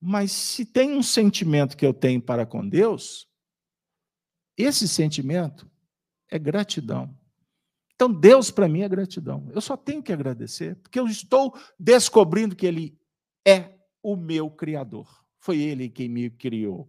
[0.00, 3.28] Mas se tem um sentimento que eu tenho para com Deus,
[4.56, 5.70] esse sentimento
[6.30, 7.17] é gratidão.
[7.98, 9.50] Então, Deus para mim é gratidão.
[9.52, 12.96] Eu só tenho que agradecer, porque eu estou descobrindo que Ele
[13.44, 15.08] é o meu Criador.
[15.40, 16.88] Foi Ele quem me criou.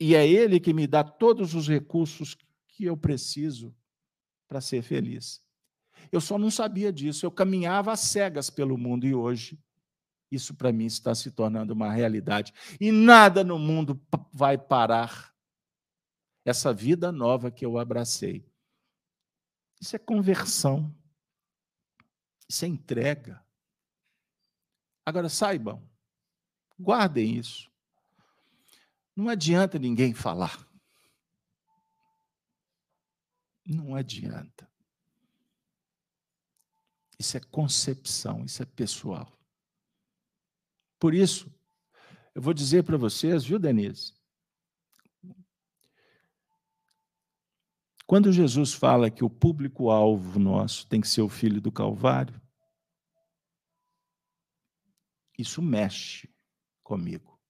[0.00, 2.36] E é Ele que me dá todos os recursos
[2.66, 3.72] que eu preciso
[4.48, 5.40] para ser feliz.
[6.10, 7.24] Eu só não sabia disso.
[7.24, 9.56] Eu caminhava às cegas pelo mundo e hoje
[10.32, 12.52] isso para mim está se tornando uma realidade.
[12.80, 15.32] E nada no mundo vai parar
[16.44, 18.44] essa vida nova que eu abracei.
[19.82, 20.94] Isso é conversão.
[22.48, 23.44] Isso é entrega.
[25.04, 25.82] Agora saibam,
[26.78, 27.68] guardem isso.
[29.16, 30.64] Não adianta ninguém falar.
[33.66, 34.70] Não adianta.
[37.18, 39.36] Isso é concepção, isso é pessoal.
[41.00, 41.52] Por isso,
[42.36, 44.14] eu vou dizer para vocês, viu, Denise?
[48.12, 52.38] Quando Jesus fala que o público-alvo nosso tem que ser o filho do Calvário,
[55.38, 56.28] isso mexe
[56.82, 57.40] comigo.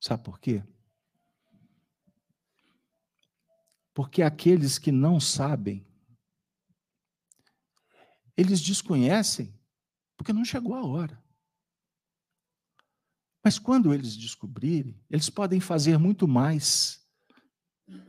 [0.00, 0.64] Sabe por quê?
[3.94, 5.86] Porque aqueles que não sabem,
[8.36, 9.56] eles desconhecem,
[10.16, 11.24] porque não chegou a hora.
[13.44, 17.08] Mas quando eles descobrirem, eles podem fazer muito mais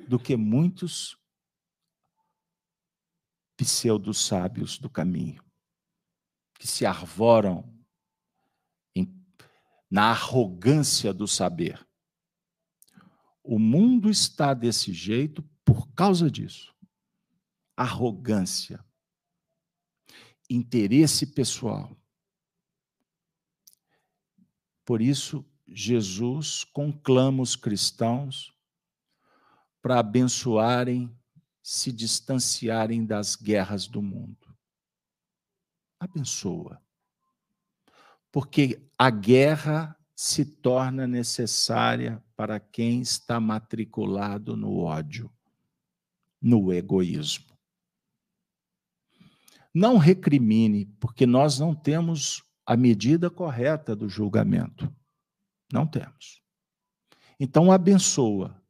[0.08, 1.19] do que muitos
[3.60, 5.44] pseudos sábios do caminho,
[6.58, 7.78] que se arvoram
[8.96, 9.14] em,
[9.92, 11.86] na arrogância do saber.
[13.44, 16.74] O mundo está desse jeito por causa disso.
[17.76, 18.82] Arrogância,
[20.50, 22.00] interesse pessoal,
[24.86, 28.52] por isso, Jesus conclama os cristãos
[29.82, 31.14] para abençoarem,
[31.62, 34.56] se distanciarem das guerras do mundo.
[36.00, 36.82] Abençoa.
[38.32, 45.32] Porque a guerra se torna necessária para quem está matriculado no ódio,
[46.42, 47.58] no egoísmo.
[49.74, 54.94] Não recrimine, porque nós não temos a medida correta do julgamento.
[55.72, 56.42] Não temos.
[57.40, 58.62] Então, abençoa.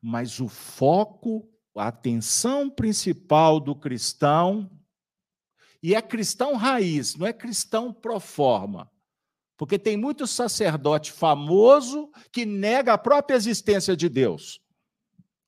[0.00, 4.70] Mas o foco, a atenção principal do cristão,
[5.82, 8.90] e é cristão raiz, não é cristão pro forma.
[9.56, 14.60] Porque tem muito sacerdote famoso que nega a própria existência de Deus.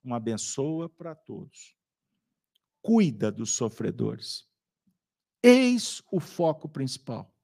[0.04, 1.74] Uma abençoa para todos.
[2.82, 4.46] Cuida dos sofredores.
[5.42, 7.34] Eis o foco principal.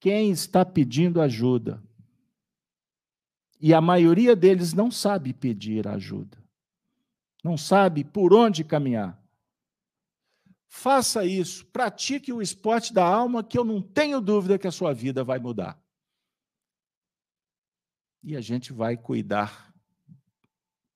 [0.00, 1.82] Quem está pedindo ajuda?
[3.60, 6.38] E a maioria deles não sabe pedir ajuda.
[7.44, 9.20] Não sabe por onde caminhar.
[10.68, 14.94] Faça isso, pratique o esporte da alma, que eu não tenho dúvida que a sua
[14.94, 15.78] vida vai mudar.
[18.22, 19.74] E a gente vai cuidar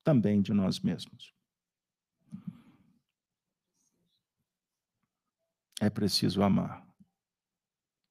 [0.05, 1.35] também de nós mesmos.
[5.81, 6.86] É preciso amar.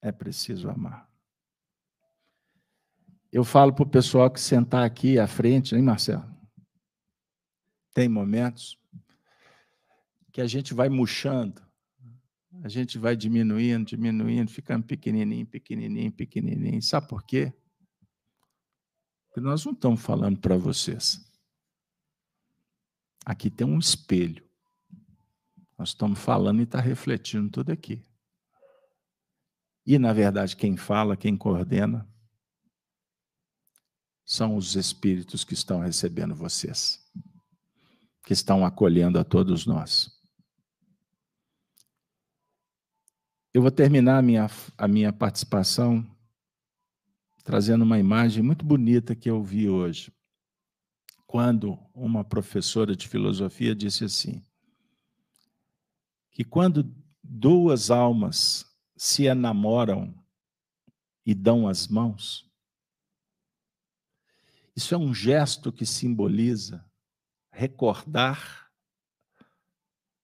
[0.01, 1.12] É preciso amar.
[3.34, 6.23] Eu falo para o pessoal que sentar aqui à frente, hein, Marcelo?
[7.91, 8.80] Tem momentos
[10.31, 11.60] que a gente vai murchando,
[12.61, 16.80] a gente vai diminuindo, diminuindo, ficando pequenininho, pequenininho, pequenininho.
[16.84, 17.51] Sabe por quê?
[19.26, 21.19] Porque nós não estamos falando para vocês.
[23.26, 24.47] Aqui tem um espelho.
[25.76, 28.05] Nós estamos falando e está refletindo tudo aqui.
[29.88, 32.07] E, na verdade, quem fala, quem coordena,
[34.25, 36.99] são os espíritos que estão recebendo vocês,
[38.23, 40.11] que estão acolhendo a todos nós.
[43.53, 46.09] Eu vou terminar a minha, a minha participação
[47.43, 50.11] trazendo uma imagem muito bonita que eu vi hoje.
[51.27, 54.41] Quando uma professora de filosofia disse assim:
[56.31, 56.91] que quando
[57.21, 60.13] duas almas se enamoram
[61.25, 62.49] e dão as mãos,
[64.75, 66.83] isso é um gesto que simboliza
[67.51, 68.71] recordar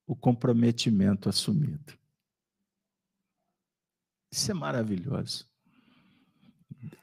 [0.07, 1.97] o comprometimento assumido.
[4.31, 5.47] Isso é maravilhoso.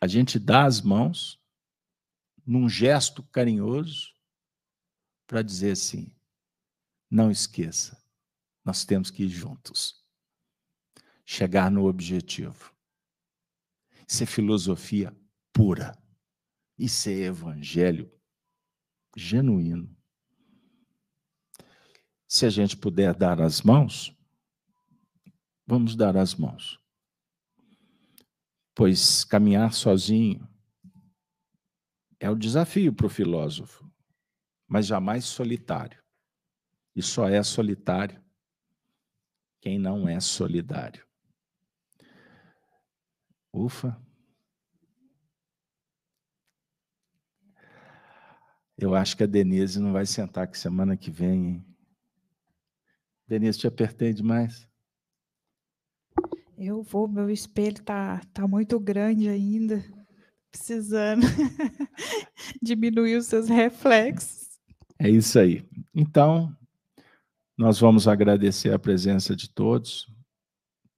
[0.00, 1.40] A gente dá as mãos
[2.44, 4.12] num gesto carinhoso
[5.26, 6.12] para dizer assim:
[7.10, 8.00] não esqueça,
[8.64, 10.04] nós temos que ir juntos,
[11.24, 12.74] chegar no objetivo.
[14.08, 15.16] Isso é filosofia
[15.52, 15.96] pura.
[16.78, 18.10] Isso é evangelho
[19.16, 19.96] genuíno.
[22.28, 24.14] Se a gente puder dar as mãos,
[25.66, 26.78] vamos dar as mãos.
[28.74, 30.46] Pois caminhar sozinho
[32.20, 33.90] é o desafio para o filósofo,
[34.68, 36.02] mas jamais solitário.
[36.94, 38.22] E só é solitário
[39.60, 41.06] quem não é solidário.
[43.52, 44.05] Ufa!
[48.78, 51.66] Eu acho que a Denise não vai sentar aqui semana que vem, hein?
[53.26, 54.68] Denise, te apertei demais?
[56.56, 59.84] Eu vou, meu espelho tá, tá muito grande ainda,
[60.50, 61.26] precisando
[62.62, 64.58] diminuir os seus reflexos.
[64.98, 65.66] É isso aí.
[65.94, 66.54] Então,
[67.56, 70.06] nós vamos agradecer a presença de todos.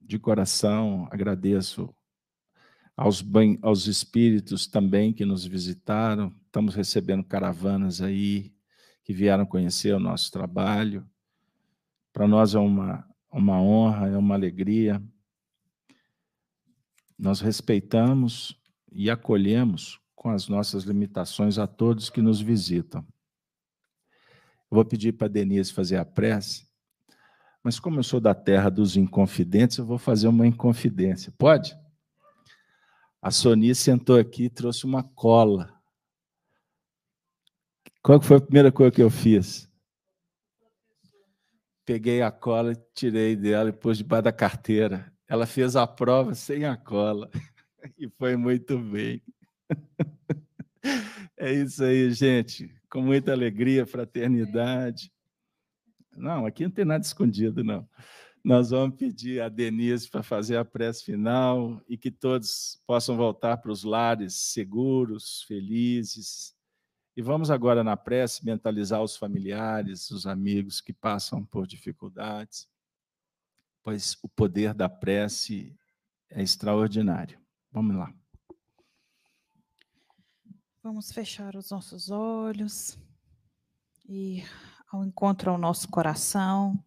[0.01, 1.93] De coração, agradeço
[2.95, 3.23] aos,
[3.61, 6.33] aos espíritos também que nos visitaram.
[6.49, 8.51] Estamos recebendo caravanas aí
[9.03, 11.07] que vieram conhecer o nosso trabalho.
[12.11, 14.99] Para nós é uma, uma honra, é uma alegria.
[17.15, 18.59] Nós respeitamos
[18.91, 23.05] e acolhemos com as nossas limitações a todos que nos visitam.
[24.71, 26.67] Eu vou pedir para a Denise fazer a prece,
[27.63, 31.31] mas como eu sou da terra dos inconfidentes, eu vou fazer uma inconfidência.
[31.37, 31.77] Pode?
[33.21, 35.78] A Sony sentou aqui e trouxe uma cola.
[38.09, 39.71] Qual foi a primeira coisa que eu fiz?
[41.85, 45.13] Peguei a cola, tirei dela e pus debaixo da carteira.
[45.27, 47.29] Ela fez a prova sem a cola
[47.99, 49.21] e foi muito bem.
[51.37, 52.73] É isso aí, gente.
[52.89, 55.11] Com muita alegria, fraternidade.
[56.17, 57.87] Não, aqui não tem nada escondido, não.
[58.43, 63.57] Nós vamos pedir a Denise para fazer a prece final e que todos possam voltar
[63.57, 66.58] para os lares seguros, felizes.
[67.19, 72.65] E vamos agora na prece mentalizar os familiares, os amigos que passam por dificuldades,
[73.83, 75.77] pois o poder da prece
[76.29, 77.37] é extraordinário.
[77.73, 78.13] Vamos lá.
[80.81, 82.97] Vamos fechar os nossos olhos
[84.07, 84.41] e
[84.89, 86.81] ao encontro ao nosso coração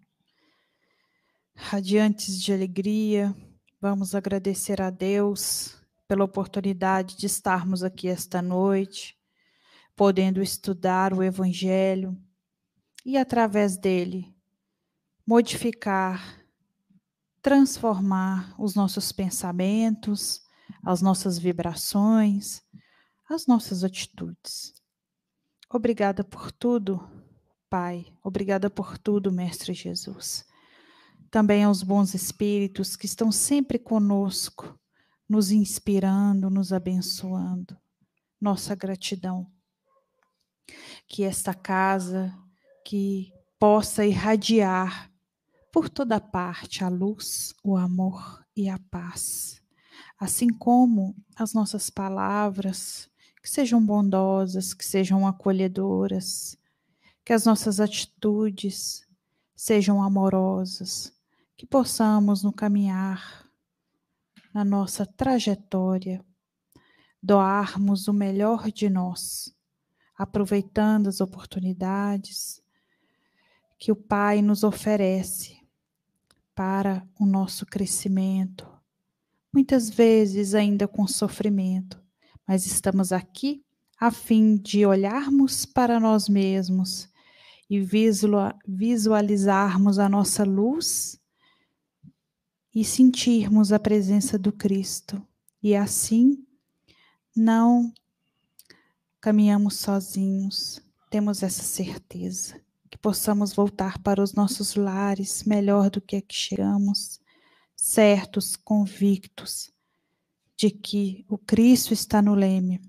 [1.55, 3.37] radiantes de alegria,
[3.79, 5.77] vamos agradecer a Deus
[6.09, 9.21] pela oportunidade de estarmos aqui esta noite,
[9.97, 12.17] podendo estudar o Evangelho
[13.05, 14.35] e, através dele,
[15.27, 16.45] modificar,
[17.41, 20.43] transformar os nossos pensamentos,
[20.85, 22.63] as nossas vibrações,
[23.29, 24.75] as nossas atitudes.
[25.71, 27.09] Obrigada por tudo,
[27.69, 28.07] Pai.
[28.23, 30.45] Obrigada por tudo, Mestre Jesus
[31.33, 34.79] também aos bons espíritos que estão sempre conosco,
[35.27, 37.75] nos inspirando, nos abençoando.
[38.39, 39.51] Nossa gratidão.
[41.07, 42.35] Que esta casa
[42.85, 45.11] que possa irradiar
[45.73, 49.63] por toda parte a luz, o amor e a paz.
[50.19, 53.11] Assim como as nossas palavras,
[53.43, 56.57] que sejam bondosas, que sejam acolhedoras,
[57.25, 59.07] que as nossas atitudes
[59.55, 61.13] sejam amorosas,
[61.57, 63.49] que possamos no caminhar,
[64.53, 66.25] na nossa trajetória,
[67.23, 69.55] doarmos o melhor de nós,
[70.23, 72.63] aproveitando as oportunidades
[73.79, 75.61] que o Pai nos oferece
[76.55, 78.71] para o nosso crescimento,
[79.53, 82.01] muitas vezes ainda com sofrimento,
[82.47, 83.65] mas estamos aqui
[83.99, 87.09] a fim de olharmos para nós mesmos
[87.69, 87.81] e
[88.67, 91.21] visualizarmos a nossa luz
[92.75, 95.21] e sentirmos a presença do Cristo.
[95.63, 96.47] E assim
[97.35, 97.93] não
[99.23, 106.17] caminhamos sozinhos, temos essa certeza que possamos voltar para os nossos lares melhor do que
[106.17, 107.21] aqui chegamos,
[107.77, 109.73] certos, convictos
[110.57, 112.83] de que o Cristo está no leme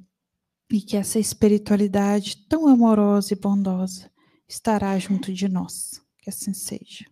[0.72, 4.12] e que essa espiritualidade tão amorosa e bondosa
[4.48, 6.02] estará junto de nós.
[6.18, 7.06] Que assim seja.